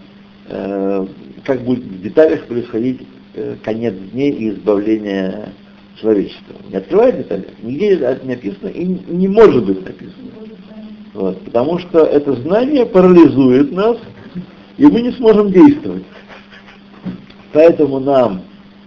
э, 0.49 1.07
как 1.45 1.63
будет 1.63 1.85
в 1.85 2.03
деталях 2.03 2.45
происходить 2.47 3.01
э, 3.35 3.57
конец 3.65 3.95
дней 4.13 4.31
и 4.31 4.51
избавление 4.51 5.49
человечества? 6.01 6.55
Не 6.71 6.77
открывает 6.77 7.19
детали? 7.19 7.49
Нигде 7.63 7.95
это 7.95 8.21
не 8.25 8.35
написано 8.35 8.69
и 8.69 8.85
не 8.85 9.29
может 9.29 9.65
быть 9.65 9.85
написано. 9.85 10.29
Вот, 11.15 11.41
потому 11.43 11.79
что 11.79 12.05
это 12.05 12.35
знание 12.35 12.87
парализует 12.87 13.73
нас, 13.73 13.97
и 14.77 14.87
мы 14.87 15.01
не 15.01 15.11
сможем 15.13 15.51
действовать. 15.51 16.05
Поэтому 17.53 17.99
нам 18.01 18.43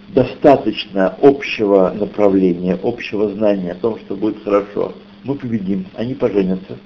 достаточно 0.09 1.16
общего 1.22 1.93
направления, 1.97 2.78
общего 2.84 3.30
знания 3.30 3.72
о 3.72 3.76
том, 3.76 3.97
что 3.99 4.16
будет 4.16 4.43
хорошо. 4.43 4.93
Мы 5.24 5.36
победим, 5.36 5.86
они 5.95 6.14
поженятся. 6.14 6.78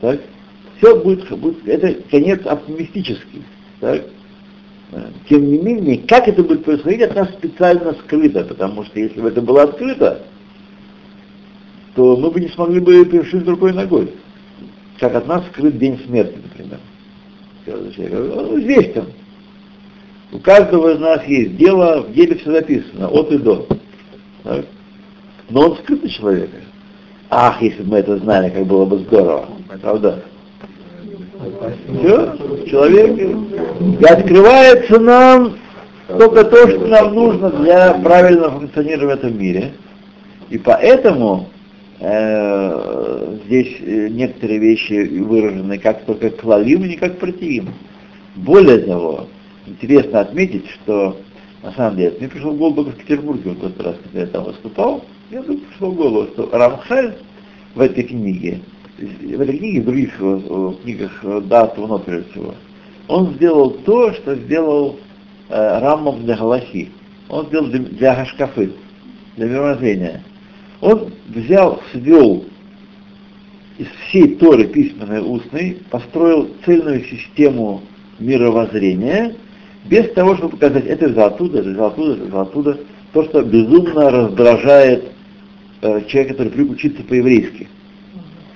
Так? 0.00 0.20
Все 0.78 1.02
будет, 1.02 1.28
будет, 1.38 1.66
это 1.66 2.02
конец 2.10 2.46
оптимистический. 2.46 3.42
Так? 3.80 4.04
Тем 5.28 5.46
не 5.50 5.58
менее, 5.58 5.98
как 5.98 6.28
это 6.28 6.42
будет 6.42 6.64
происходить, 6.64 7.02
от 7.02 7.14
нас 7.14 7.28
специально 7.30 7.92
скрыто, 7.94 8.44
потому 8.44 8.84
что 8.84 8.98
если 8.98 9.20
бы 9.20 9.28
это 9.28 9.42
было 9.42 9.64
открыто, 9.64 10.22
то 11.94 12.16
мы 12.16 12.30
бы 12.30 12.40
не 12.40 12.48
смогли 12.48 12.80
бы 12.80 13.04
перешить 13.04 13.44
другой 13.44 13.72
ногой. 13.72 14.14
Как 14.98 15.14
от 15.14 15.26
нас 15.26 15.44
скрыт 15.48 15.78
день 15.78 15.98
смерти, 16.06 16.38
например. 16.42 16.78
Он 17.66 18.60
известен. 18.60 19.06
У 20.30 20.38
каждого 20.40 20.92
из 20.92 21.00
нас 21.00 21.24
есть 21.24 21.56
дело, 21.56 22.02
в 22.02 22.12
деле 22.12 22.36
все 22.36 22.52
записано, 22.52 23.08
от 23.08 23.32
и 23.32 23.38
до. 23.38 23.66
Так? 24.44 24.66
Но 25.48 25.70
он 25.70 25.76
скрыт 25.78 26.04
у 26.04 26.08
человека. 26.08 26.56
Ах, 27.30 27.62
если 27.62 27.82
бы 27.82 27.92
мы 27.92 27.98
это 27.98 28.18
знали, 28.18 28.50
как 28.50 28.66
было 28.66 28.84
бы 28.84 28.98
здорово. 28.98 29.46
Правда? 29.80 30.22
Все, 31.98 32.36
человек. 32.68 33.18
И 33.18 34.04
открывается 34.04 34.98
нам 34.98 35.56
только 36.08 36.44
то, 36.44 36.68
что 36.68 36.86
нам 36.86 37.14
нужно 37.14 37.50
для 37.50 37.94
правильного 37.94 38.58
функционирования 38.58 39.14
в 39.14 39.18
этом 39.18 39.38
мире. 39.38 39.72
И 40.50 40.58
поэтому 40.58 41.48
э, 42.00 43.36
здесь 43.46 43.76
э, 43.80 44.08
некоторые 44.08 44.58
вещи 44.58 45.20
выражены 45.20 45.78
как 45.78 46.04
только 46.04 46.30
клалим, 46.30 46.86
не 46.86 46.96
как 46.96 47.18
протеин. 47.18 47.68
Более 48.36 48.78
того, 48.78 49.26
интересно 49.66 50.20
отметить, 50.20 50.68
что 50.70 51.16
на 51.62 51.72
самом 51.72 51.96
деле, 51.96 52.16
мне 52.18 52.28
пришло 52.28 52.52
в 52.52 52.56
голову 52.56 52.84
в 52.84 52.94
Петербурге, 52.94 53.50
вот 53.50 53.60
тот 53.60 53.84
раз, 53.84 53.96
когда 54.04 54.20
я 54.20 54.26
там 54.26 54.44
выступал, 54.44 55.04
мне 55.30 55.40
вдруг 55.40 55.66
пришло 55.66 55.90
в 55.90 55.94
голову, 55.96 56.28
что 56.32 56.48
Рамхаль 56.52 57.16
в 57.74 57.80
этой 57.80 58.04
книге, 58.04 58.60
в 58.98 59.40
этой 59.40 59.58
книге, 59.58 59.80
в 59.80 59.84
других 59.84 60.14
э, 60.20 60.72
книгах 60.82 61.20
э, 61.22 61.40
Датуна, 61.42 61.98
прежде 61.98 62.30
всего, 62.30 62.54
он 63.08 63.34
сделал 63.34 63.70
то, 63.70 64.12
что 64.12 64.36
сделал 64.36 64.98
э, 65.48 65.78
Раммам 65.80 66.24
для 66.24 66.36
Галахи. 66.36 66.90
Он 67.28 67.46
сделал 67.46 67.66
для, 67.66 67.80
для 67.80 68.26
для 69.36 69.46
мировоззрения. 69.46 70.22
Он 70.80 71.12
взял, 71.28 71.80
свел 71.92 72.44
из 73.78 73.86
всей 74.08 74.36
Торы 74.36 74.64
письменной 74.64 75.20
устной, 75.20 75.78
построил 75.90 76.48
цельную 76.64 77.04
систему 77.04 77.82
мировоззрения, 78.18 79.34
без 79.88 80.12
того, 80.12 80.36
чтобы 80.36 80.50
показать, 80.56 80.86
это 80.86 81.06
из 81.06 81.16
оттуда, 81.16 81.60
это 81.60 81.70
из 81.70 81.78
оттуда, 81.78 82.14
это 82.14 82.28
из 82.28 82.34
оттуда, 82.34 82.78
то, 83.12 83.24
что 83.24 83.42
безумно 83.42 84.10
раздражает 84.10 85.04
э, 85.80 86.02
человека, 86.06 86.34
который 86.34 86.52
привык 86.52 86.72
учиться 86.72 87.02
по-еврейски. 87.02 87.68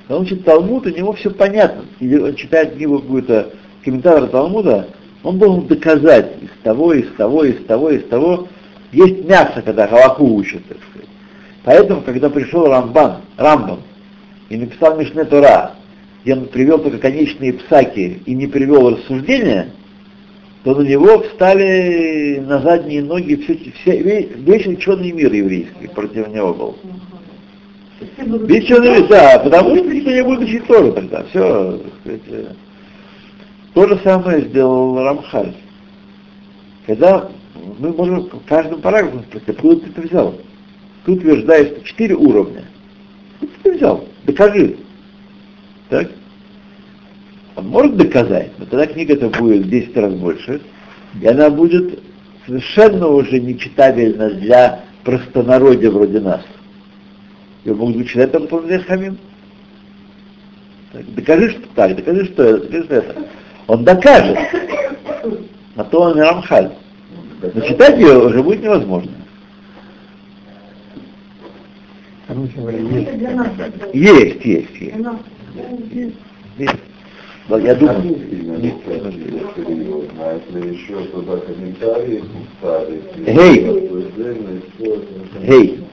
Когда 0.03 0.17
он 0.17 0.23
учит 0.23 0.45
Талмуд, 0.45 0.87
у 0.87 0.91
него 0.91 1.13
все 1.15 1.31
понятно. 1.31 1.85
Или 2.01 2.19
он 2.19 2.35
читает 2.35 2.75
книгу 2.75 2.99
какую-то 2.99 3.51
комментатора 3.85 4.27
Талмуда, 4.27 4.89
он 5.23 5.39
должен 5.39 5.67
доказать 5.69 6.33
из 6.43 6.51
того, 6.63 6.93
из 6.93 7.11
того, 7.15 7.45
из 7.45 7.65
того, 7.65 7.91
из 7.91 8.05
того. 8.09 8.49
Есть 8.91 9.25
мясо, 9.25 9.63
когда 9.63 9.87
Галаху 9.87 10.35
учат, 10.35 10.63
так 10.69 10.79
сказать. 10.91 11.09
Поэтому, 11.65 12.03
когда 12.03 12.29
пришел 12.29 12.67
Рамбан, 12.67 13.23
Рамбам 13.37 13.81
и 14.49 14.57
написал 14.57 14.99
Мишне 14.99 15.25
Тора, 15.25 15.77
где 16.23 16.35
он 16.35 16.47
привел 16.47 16.79
только 16.79 16.99
конечные 16.99 17.55
псаки 17.55 18.21
и 18.27 18.35
не 18.35 18.49
привел 18.49 18.91
рассуждения, 18.91 19.69
то 20.65 20.75
на 20.75 20.83
него 20.83 21.21
встали 21.23 22.41
на 22.47 22.61
задние 22.61 23.03
ноги 23.03 23.35
все, 23.37 23.59
все, 23.81 24.01
весь, 24.01 24.29
весь 24.37 24.67
ученый 24.67 25.11
мир 25.11 25.33
еврейский 25.33 25.89
против 25.89 26.29
него 26.29 26.55
был. 26.55 26.77
Весь 28.47 28.65
ученый 28.65 28.91
мир, 28.91 29.09
да, 29.09 29.41
потому 29.41 29.77
что 29.77 29.85
никто 29.87 30.11
не 30.11 30.23
будет 30.23 30.41
учить 30.41 30.67
Тору 30.67 30.93
тогда. 30.93 31.25
Все, 31.25 31.81
так 32.05 32.21
э. 32.29 32.47
То 33.75 33.89
же 33.89 34.01
самое 34.05 34.43
сделал 34.43 35.03
Рамхаль. 35.03 35.55
Когда 36.87 37.29
мы 37.79 37.91
можем 37.91 38.29
в 38.29 38.45
каждом 38.47 38.81
параграфе 38.81 39.25
спросить, 39.29 39.49
откуда 39.49 39.77
ты 39.77 39.91
это 39.91 40.01
взял? 40.03 40.35
Ты 41.05 41.13
утверждаешь, 41.13 41.69
что 41.69 41.85
четыре 41.85 42.15
уровня. 42.15 42.65
Откуда 43.41 43.59
ты 43.63 43.73
взял? 43.73 44.05
Докажи. 44.25 44.77
Так? 45.89 46.11
Он 47.63 47.69
может 47.69 47.97
доказать, 47.97 48.51
но 48.59 48.65
тогда 48.67 48.87
книга 48.87 49.15
это 49.15 49.29
будет 49.29 49.67
в 49.67 49.71
10 49.71 49.97
раз 49.97 50.13
больше, 50.15 50.61
и 51.21 51.27
она 51.27 51.49
будет 51.49 52.01
совершенно 52.45 53.07
уже 53.07 53.39
нечитабельна 53.39 54.31
для 54.31 54.81
простонародья 55.05 55.91
вроде 55.93 56.19
нас. 56.19 56.43
Ее 57.65 57.75
могут 57.75 58.09
читать 58.09 58.33
только 58.33 58.49
по 58.49 58.79
Хамим. 58.81 59.17
Так, 60.91 61.15
докажи, 61.15 61.51
что 61.51 61.61
так, 61.77 61.95
докажи, 61.95 62.25
что 62.25 62.43
это, 62.43 62.67
докажи, 62.67 62.85
что 62.85 62.95
это. 62.97 63.15
Он 63.69 63.85
докажет. 63.85 64.39
На 65.77 65.85
то 65.85 66.01
он 66.01 66.19
и 66.19 66.21
Рамхаль. 66.21 66.73
Но 67.55 67.61
читать 67.61 67.97
ее 67.97 68.27
уже 68.27 68.43
будет 68.43 68.63
невозможно. 68.63 69.13
Есть. 73.93 74.45
Есть, 74.45 74.45
есть, 74.45 74.97
есть. 76.59 76.92
Я 77.49 77.75
думаю, 77.75 78.17
Гей. 85.41 85.85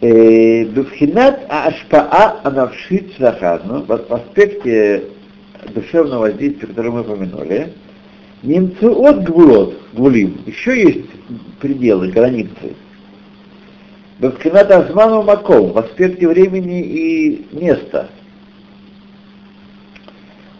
Э, 0.00 0.64
Бевхинат 0.64 1.46
Ашпаа 1.48 2.40
Анавшит 2.42 3.14
Шахадну, 3.16 3.84
в 3.84 3.92
аспекте 3.92 5.04
душевного 5.74 6.22
воздействия, 6.22 6.66
которое 6.66 6.90
мы 6.90 7.00
упомянули, 7.02 7.72
немцы 8.42 8.86
от 8.86 9.22
гвулот, 9.22 9.78
гвулим, 9.92 10.38
еще 10.46 10.80
есть 10.80 11.06
пределы, 11.60 12.08
границы. 12.08 12.74
Бевхинат 14.18 14.70
Азману 14.72 15.22
Маком, 15.22 15.72
в 15.72 15.78
аспекте 15.78 16.26
времени 16.26 16.80
и 16.82 17.46
места. 17.52 18.08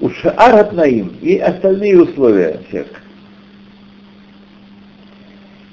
У 0.02 0.10
Шаар 0.10 0.72
Наим 0.72 1.12
и 1.22 1.38
остальные 1.38 2.02
условия 2.02 2.58
всех. 2.68 2.88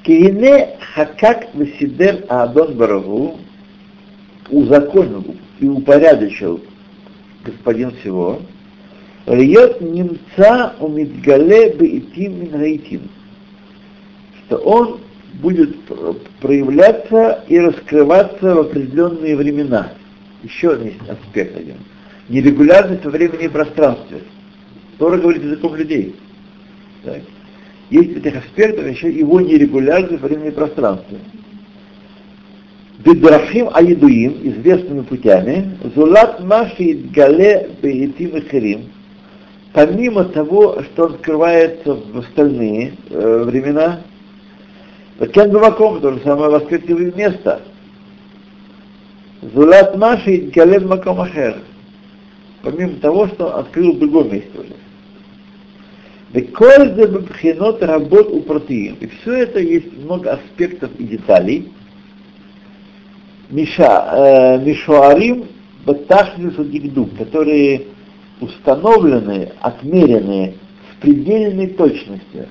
Кирине 0.03 0.77
Хакак 0.93 1.47
Васидер 1.55 2.25
Аадон 2.29 2.75
Барагу 2.75 3.39
узаконил 4.51 5.35
и 5.59 5.67
упорядочил 5.67 6.61
господин 7.43 7.89
всего, 8.01 8.39
Льет 9.25 9.81
немца 9.81 10.75
у 10.79 10.87
Мидгале 10.89 11.73
Беитим 11.73 12.41
Мингаитим, 12.41 13.09
что 14.45 14.57
он 14.57 14.99
будет 15.41 15.75
пр- 15.85 16.15
проявляться 16.39 17.43
и 17.47 17.57
раскрываться 17.57 18.53
в 18.55 18.59
определенные 18.59 19.35
времена. 19.35 19.93
Еще 20.43 20.73
один 20.73 20.93
аспект 21.07 21.57
один. 21.57 21.77
Нерегулярность 22.29 23.03
во 23.03 23.11
времени 23.11 23.45
и 23.45 23.49
пространстве. 23.49 24.21
Тора 24.97 25.17
говорит 25.17 25.43
языком 25.43 25.75
людей. 25.75 26.15
Так. 27.03 27.21
Есть 27.89 28.13
в 28.13 28.17
этих 28.17 28.37
аспектах 28.37 28.85
еще 28.85 29.11
его 29.11 29.41
нерегулярность 29.41 30.21
во 30.21 30.27
времени 30.27 30.49
и 30.49 30.51
пространстве. 30.51 31.17
Бедрафим 32.99 33.69
Аидуим, 33.73 34.39
известными 34.43 35.01
путями, 35.01 35.77
Зулат 35.95 36.43
Маши 36.43 36.99
Гале 37.13 37.69
Беетим 37.81 38.37
и 38.37 38.41
помимо 39.73 40.25
того, 40.25 40.83
что 40.83 41.05
он 41.05 41.13
скрывается 41.15 41.93
в 41.93 42.19
остальные 42.19 42.93
э, 43.09 43.43
времена, 43.45 44.01
Кен 45.33 45.51
Бамаком, 45.51 46.01
то 46.01 46.11
же 46.11 46.19
самое 46.23 46.49
в 46.49 46.55
аспекте 46.55 46.93
места. 46.93 47.61
Зулат 49.41 49.97
Маши 49.97 50.51
Гале 50.53 50.79
Маком 50.81 51.21
Ахер, 51.21 51.57
помимо 52.61 52.95
того, 52.95 53.27
что 53.27 53.57
открыл 53.57 53.93
в 53.93 53.99
другом 53.99 54.33
месте 54.33 54.51
уже. 54.57 54.75
Беколь 56.33 56.95
де 56.95 57.07
бабхинот 57.07 57.81
работ 57.81 58.27
у 58.29 58.41
протеин. 58.41 58.95
И 58.99 59.07
все 59.07 59.33
это 59.43 59.59
есть 59.59 59.97
много 59.97 60.33
аспектов 60.33 60.91
и 60.99 61.03
деталей. 61.03 61.71
Миша, 63.49 64.57
э, 64.59 64.63
Мишуарим 64.63 65.47
Батахнису 65.85 66.65
Дигду, 66.65 67.07
которые 67.17 67.87
установлены, 68.41 69.51
отмерены 69.59 70.53
с 70.91 71.01
предельной 71.01 71.67
точностью. 71.67 72.47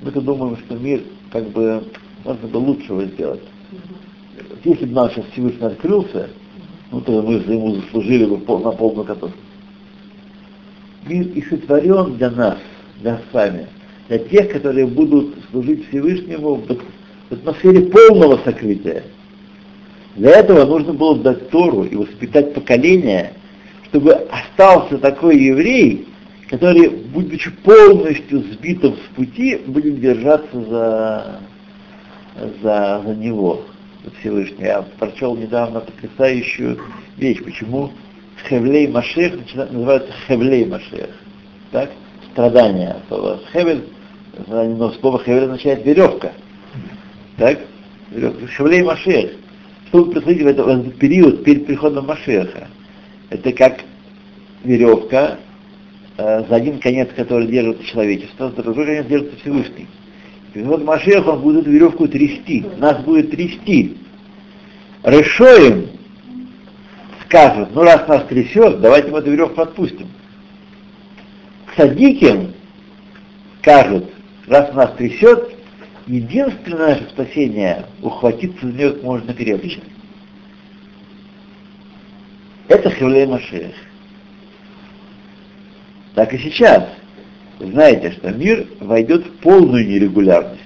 Мы-то 0.00 0.20
думаем, 0.20 0.56
что 0.58 0.74
мир 0.74 1.02
как 1.30 1.48
бы 1.50 1.84
можно 2.24 2.48
бы 2.48 2.56
лучше 2.56 2.86
его 2.86 3.04
сделать. 3.04 3.42
Если 4.64 4.86
бы 4.86 5.10
сейчас 5.14 5.24
Всевышний 5.32 5.66
открылся, 5.66 6.30
ну 6.94 7.00
то 7.00 7.22
мы 7.22 7.34
ему 7.34 7.74
заслужили 7.74 8.24
бы 8.24 8.36
на 8.36 8.70
полную 8.70 9.04
катастрофу. 9.04 9.34
Мир 11.06 11.26
и 11.26 11.42
сотворен 11.42 12.16
для 12.16 12.30
нас, 12.30 12.58
для 13.00 13.12
нас 13.12 13.20
с 13.30 13.34
вами, 13.34 13.66
для 14.08 14.18
тех, 14.18 14.52
которые 14.52 14.86
будут 14.86 15.34
служить 15.50 15.88
Всевышнему 15.88 16.54
в 16.54 17.32
атмосфере 17.32 17.86
полного 17.86 18.38
сокрытия. 18.44 19.02
Для 20.14 20.30
этого 20.30 20.64
нужно 20.64 20.92
было 20.92 21.18
дать 21.18 21.50
Тору 21.50 21.82
и 21.82 21.96
воспитать 21.96 22.54
поколение, 22.54 23.32
чтобы 23.88 24.12
остался 24.12 24.98
такой 24.98 25.36
еврей, 25.36 26.06
который, 26.48 26.88
будучи 26.88 27.50
полностью 27.50 28.44
сбитым 28.52 28.94
с 28.94 29.16
пути, 29.16 29.60
будет 29.66 30.00
держаться 30.00 30.60
за, 30.60 31.40
за, 32.62 33.02
за 33.04 33.14
него, 33.16 33.62
за 34.04 34.10
Всевышнего. 34.20 34.64
Я 34.64 34.82
прочел 34.98 35.36
недавно 35.36 35.80
потрясающую 35.80 36.78
вещь, 37.16 37.42
почему 37.42 37.90
Хевлей 38.48 38.88
Машех 38.88 39.34
называется 39.54 40.12
Хевлей 40.26 40.64
Машех. 40.66 41.10
Так? 41.70 41.90
Страдания. 42.32 42.96
Слово 43.08 43.40
Хевель, 43.52 43.84
но 44.48 44.90
слово 44.92 45.22
Хевель 45.24 45.44
означает 45.44 45.84
веревка. 45.84 46.32
Так? 47.36 47.60
Хевлей 48.56 48.82
Машех. 48.82 49.32
Что 49.88 50.04
будет 50.04 50.12
происходить 50.12 50.42
в 50.42 50.46
этот, 50.46 50.98
период 50.98 51.44
перед 51.44 51.66
приходом 51.66 52.06
Машеха? 52.06 52.68
Это 53.30 53.52
как 53.52 53.80
веревка, 54.64 55.38
э, 56.16 56.44
за 56.48 56.54
один 56.54 56.78
конец 56.78 57.10
который 57.14 57.46
держит 57.46 57.84
человечество, 57.84 58.52
за 58.54 58.62
другой 58.62 58.86
конец 58.86 59.06
держится 59.06 59.36
Всевышний. 59.40 59.86
И 60.54 60.62
вот 60.62 60.84
Машех, 60.84 61.26
он 61.26 61.40
будет 61.40 61.66
веревку 61.66 62.06
трясти, 62.06 62.64
нас 62.78 63.02
будет 63.02 63.32
трясти. 63.32 63.96
Решоем 65.02 65.88
скажет, 67.24 67.70
ну 67.74 67.82
раз 67.82 68.06
нас 68.06 68.24
трясет, 68.26 68.80
давайте 68.80 69.10
мы 69.10 69.18
эту 69.18 69.32
веревку 69.32 69.60
отпустим. 69.60 70.06
Садиким 71.76 72.54
скажут, 73.58 74.08
раз 74.46 74.72
нас 74.74 74.92
трясет, 74.92 75.54
единственное 76.06 76.90
наше 76.90 77.08
спасение 77.10 77.86
ухватиться 78.00 78.64
за 78.64 78.72
нее 78.72 78.90
как 78.92 79.02
можно 79.02 79.34
крепче. 79.34 79.80
Это 82.68 82.90
Хевлей 82.90 83.26
Машех. 83.26 83.72
Так 86.14 86.32
и 86.32 86.38
сейчас. 86.38 86.88
Знаете, 87.70 88.12
что 88.12 88.30
мир 88.30 88.66
войдет 88.80 89.24
в 89.26 89.30
полную 89.38 89.86
нерегулярность. 89.86 90.60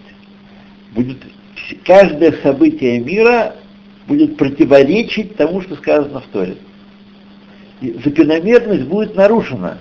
Будет 0.94 1.18
каждое 1.84 2.32
событие 2.42 2.98
мира 2.98 3.54
будет 4.06 4.36
противоречить 4.36 5.36
тому, 5.36 5.60
что 5.60 5.76
сказано 5.76 6.20
в 6.20 6.26
Торе. 6.28 6.56
И 7.80 7.92
закономерность 8.04 8.84
будет 8.84 9.14
нарушена. 9.14 9.78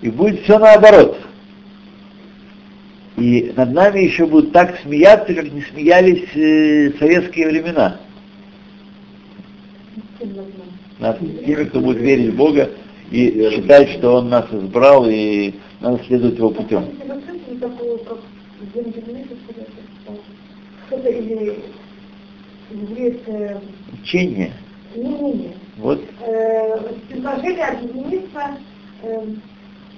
И 0.00 0.08
будет 0.08 0.42
все 0.42 0.58
наоборот. 0.58 1.18
И 3.16 3.52
над 3.56 3.72
нами 3.72 4.00
еще 4.00 4.26
будут 4.26 4.52
так 4.52 4.78
смеяться, 4.82 5.34
как 5.34 5.50
не 5.50 5.62
смеялись 5.62 6.28
э, 6.34 6.92
советские 6.98 7.48
времена. 7.48 8.00
Над 10.98 11.18
теми, 11.44 11.64
кто 11.64 11.80
будет 11.80 11.98
верить 11.98 12.32
в 12.32 12.36
Бога 12.36 12.70
и 13.10 13.50
считать, 13.52 13.90
что 13.90 14.16
Он 14.16 14.28
нас 14.28 14.46
избрал 14.52 15.08
и 15.08 15.54
надо 15.80 16.02
следовать 16.04 16.38
Его 16.38 16.50
путем. 16.50 16.84
Учение. 24.02 24.52
Вот 25.76 26.00
Э, 26.20 26.78
Предложили 27.08 27.60
объединиться 27.60 28.56
э, 29.02 29.24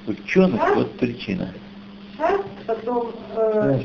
ученых, 0.07 0.61
вот 0.75 0.91
причина. 0.99 1.53
потом... 2.67 3.13
Э. 3.37 3.81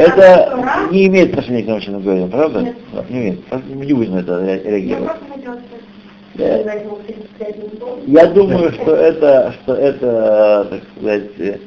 Это 0.00 0.88
не 0.90 1.06
имеет 1.06 1.30
отношения 1.30 1.62
к 1.62 1.66
тому, 1.66 1.80
что 1.80 1.92
мы 1.92 2.00
говорим, 2.00 2.30
правда? 2.30 2.62
Нет. 2.62 2.76
Не 3.10 3.18
имеет. 3.20 3.66
Не 3.66 3.92
будем 3.94 4.16
это 4.16 4.60
реагировать. 4.64 5.12
Я 6.44 6.72
его 6.74 6.98
35 7.06 7.56
не 7.58 7.68
помню. 7.78 8.02
Я 8.06 8.26
думаю, 8.26 8.72
что 8.72 8.94
это, 8.94 9.54
что 9.62 9.74
это, 9.74 10.66
так 10.70 10.80
сказать, 10.96 11.60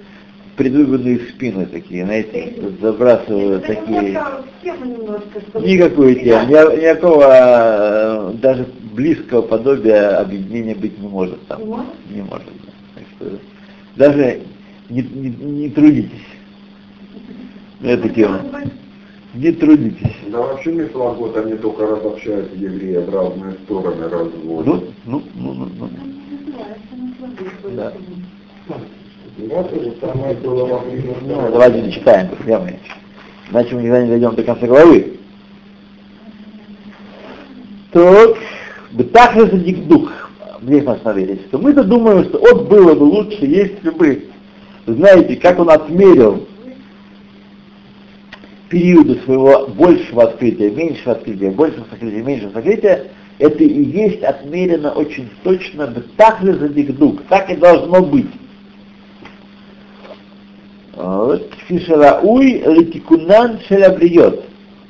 предвыборные 0.55 1.19
спины 1.30 1.65
такие, 1.65 2.05
знаете, 2.05 2.53
забрасывают 2.82 3.65
такие. 3.65 4.01
немножко 4.01 4.43
тема 4.61 4.86
немножко, 4.86 5.41
чтобы- 5.49 5.67
Никакую 5.67 6.15
тему, 6.15 6.45
ни- 6.47 6.82
никакого 6.82 7.26
э, 7.30 8.34
даже 8.41 8.67
близкого 8.93 9.41
подобия 9.41 10.17
объединения 10.19 10.76
быть 10.76 10.97
не 10.99 11.07
может 11.07 11.45
там. 11.47 11.61
Не 12.09 12.21
может? 12.21 12.47
Так 12.95 13.03
что 13.17 13.39
даже 13.95 14.41
не, 14.89 15.01
не, 15.01 15.30
не 15.30 15.69
трудитесь 15.69 16.11
на 17.80 17.88
эту 17.88 18.09
тему. 18.09 18.38
Не 19.34 19.51
трудитесь. 19.51 20.15
Да 20.27 20.39
вообще 20.39 20.71
Мифлагот, 20.71 21.36
они 21.38 21.55
только 21.55 21.88
разобщают 21.88 22.55
евреев 22.55 23.07
в 23.07 23.15
разные 23.15 23.53
стороны 23.63 24.07
разводят. 24.07 24.65
Ну, 24.65 24.84
ну, 25.05 25.23
ну, 25.36 25.53
ну, 25.53 25.69
ну. 25.79 25.89
Да. 27.75 27.93
Во 29.38 29.63
время 29.63 31.15
Ну, 31.21 31.51
давайте 31.51 31.91
читаем, 31.91 32.29
прямо. 32.43 32.69
Иначе 33.49 33.75
мы 33.75 33.81
никогда 33.81 34.03
не 34.03 34.09
дойдем 34.09 34.36
до 34.36 34.43
конца 34.43 34.67
главы. 34.67 35.17
То, 37.91 38.38
Бетахлес 38.91 39.49
дух, 39.88 40.11
здесь 40.61 40.84
мы 40.84 40.91
остановились, 40.93 41.41
то 41.49 41.57
мы-то 41.57 41.84
думаем, 41.84 42.25
что 42.25 42.38
вот 42.38 42.69
было 42.69 42.93
бы 42.93 43.03
лучше, 43.03 43.45
если 43.45 43.89
бы, 43.89 44.25
знаете, 44.86 45.36
как 45.38 45.59
он 45.59 45.71
отмерил 45.71 46.47
периоды 48.74 49.21
своего 49.24 49.67
большего 49.67 50.24
открытия, 50.24 50.71
меньшего 50.71 51.11
открытия, 51.11 51.51
большего 51.51 51.86
сокрытия, 51.91 52.24
меньшего 52.24 52.53
сокрытия, 52.53 53.03
это 53.38 53.63
и 53.63 53.84
есть 53.84 54.24
отмерено 54.24 54.91
очень 54.93 55.30
точно, 55.43 55.93
так 56.17 56.41
ли 56.41 56.53
задигдук, 56.53 57.21
так 57.30 57.51
и 57.51 57.55
должно 57.55 58.01
быть. 58.01 58.32
Фишарауй 61.67 62.63
летикунан 62.65 63.59
шелябриет, 63.67 64.41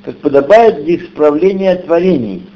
как 0.02 0.16
подобает 0.16 0.82
для 0.84 0.96
исправления 0.96 1.76
творений. 1.76 2.46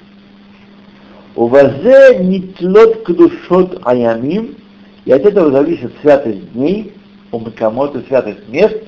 Увазе 1.36 2.20
нитлот 2.20 3.02
кдушот 3.04 3.82
аямим, 3.84 4.56
и 5.04 5.12
от 5.12 5.26
этого 5.26 5.50
зависит 5.50 5.92
святость 6.00 6.52
дней, 6.54 6.94
умакамот 7.32 7.96
и 7.96 8.06
святость 8.08 8.48
мест, 8.48 8.82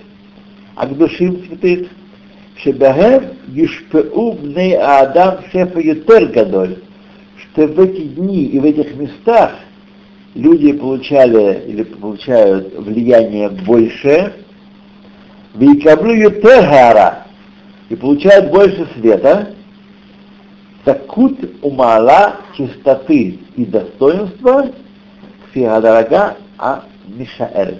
а 0.74 0.86
к 0.86 0.96
душим 0.96 1.44
святых, 1.46 1.88
Шебахев 2.62 3.24
Ешпеу 3.48 4.32
Бней 4.32 4.76
Адам 4.76 5.38
Шефа 5.50 5.80
Ютер 5.80 6.26
Гадоль, 6.26 6.78
что 7.38 7.66
в 7.66 7.80
эти 7.80 8.02
дни 8.02 8.44
и 8.46 8.58
в 8.58 8.64
этих 8.64 8.94
местах 8.96 9.52
люди 10.34 10.72
получали 10.72 11.64
или 11.66 11.82
получают 11.82 12.74
влияние 12.76 13.48
больше, 13.48 14.34
Викаблю 15.54 16.14
Ютер 16.14 17.24
и 17.88 17.96
получают 17.96 18.50
больше 18.50 18.86
света, 18.94 19.54
Такут 20.84 21.38
умала 21.62 22.36
чистоты 22.56 23.38
и 23.54 23.64
достоинства, 23.66 24.70
фигадарага 25.52 26.38
а 26.56 26.84
мишаэр. 27.06 27.74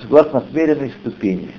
Согласно 0.00 0.38
отмеренной 0.38 0.92
ступени. 1.00 1.50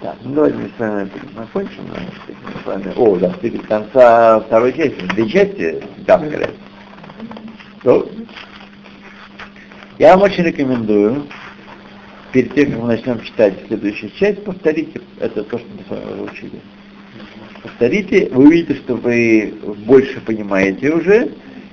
Так, 0.00 0.16
ну 0.22 0.32
давайте 0.32 0.58
мы 0.58 0.68
с 0.68 0.78
вами 0.78 1.10
закончим. 1.36 1.82
Мы 1.88 2.62
с 2.62 2.66
вами... 2.66 2.92
О, 2.94 3.16
да, 3.16 3.34
до 3.42 3.58
конца 3.66 4.40
второй 4.40 4.72
части. 4.72 5.00
Две 5.14 5.28
части 5.28 5.82
гавкали. 6.06 6.50
То, 7.82 8.08
я 9.98 10.14
вам 10.14 10.22
очень 10.22 10.44
рекомендую, 10.44 11.26
перед 12.32 12.54
тем, 12.54 12.70
как 12.70 12.80
мы 12.80 12.86
начнем 12.86 13.20
читать 13.22 13.54
следующую 13.66 14.12
часть, 14.12 14.44
повторите 14.44 15.00
это 15.18 15.42
то, 15.42 15.58
что 15.58 15.66
мы 15.68 15.82
с 15.82 15.90
вами 15.90 16.12
уже 16.12 16.30
учили. 16.30 16.60
Повторите, 17.64 18.28
вы 18.32 18.46
увидите, 18.46 18.74
что 18.74 18.94
вы 18.94 19.52
больше 19.84 20.20
понимаете 20.20 20.90
уже, 20.90 21.32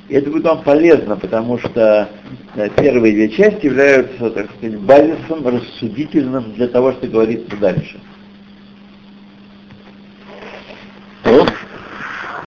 и 0.09 0.15
это 0.15 0.31
будет 0.31 0.45
вам 0.45 0.63
полезно, 0.63 1.15
потому 1.15 1.59
что 1.59 2.09
э, 2.55 2.69
первые 2.75 3.13
две 3.13 3.29
части 3.29 3.67
являются, 3.67 4.31
так 4.31 4.49
сказать, 4.57 4.79
базисом 4.79 5.45
рассудительным 5.45 6.53
для 6.53 6.67
того, 6.67 6.93
что 6.93 7.07
говорится 7.07 7.55
дальше. 7.57 7.99
Oh. 11.27 11.64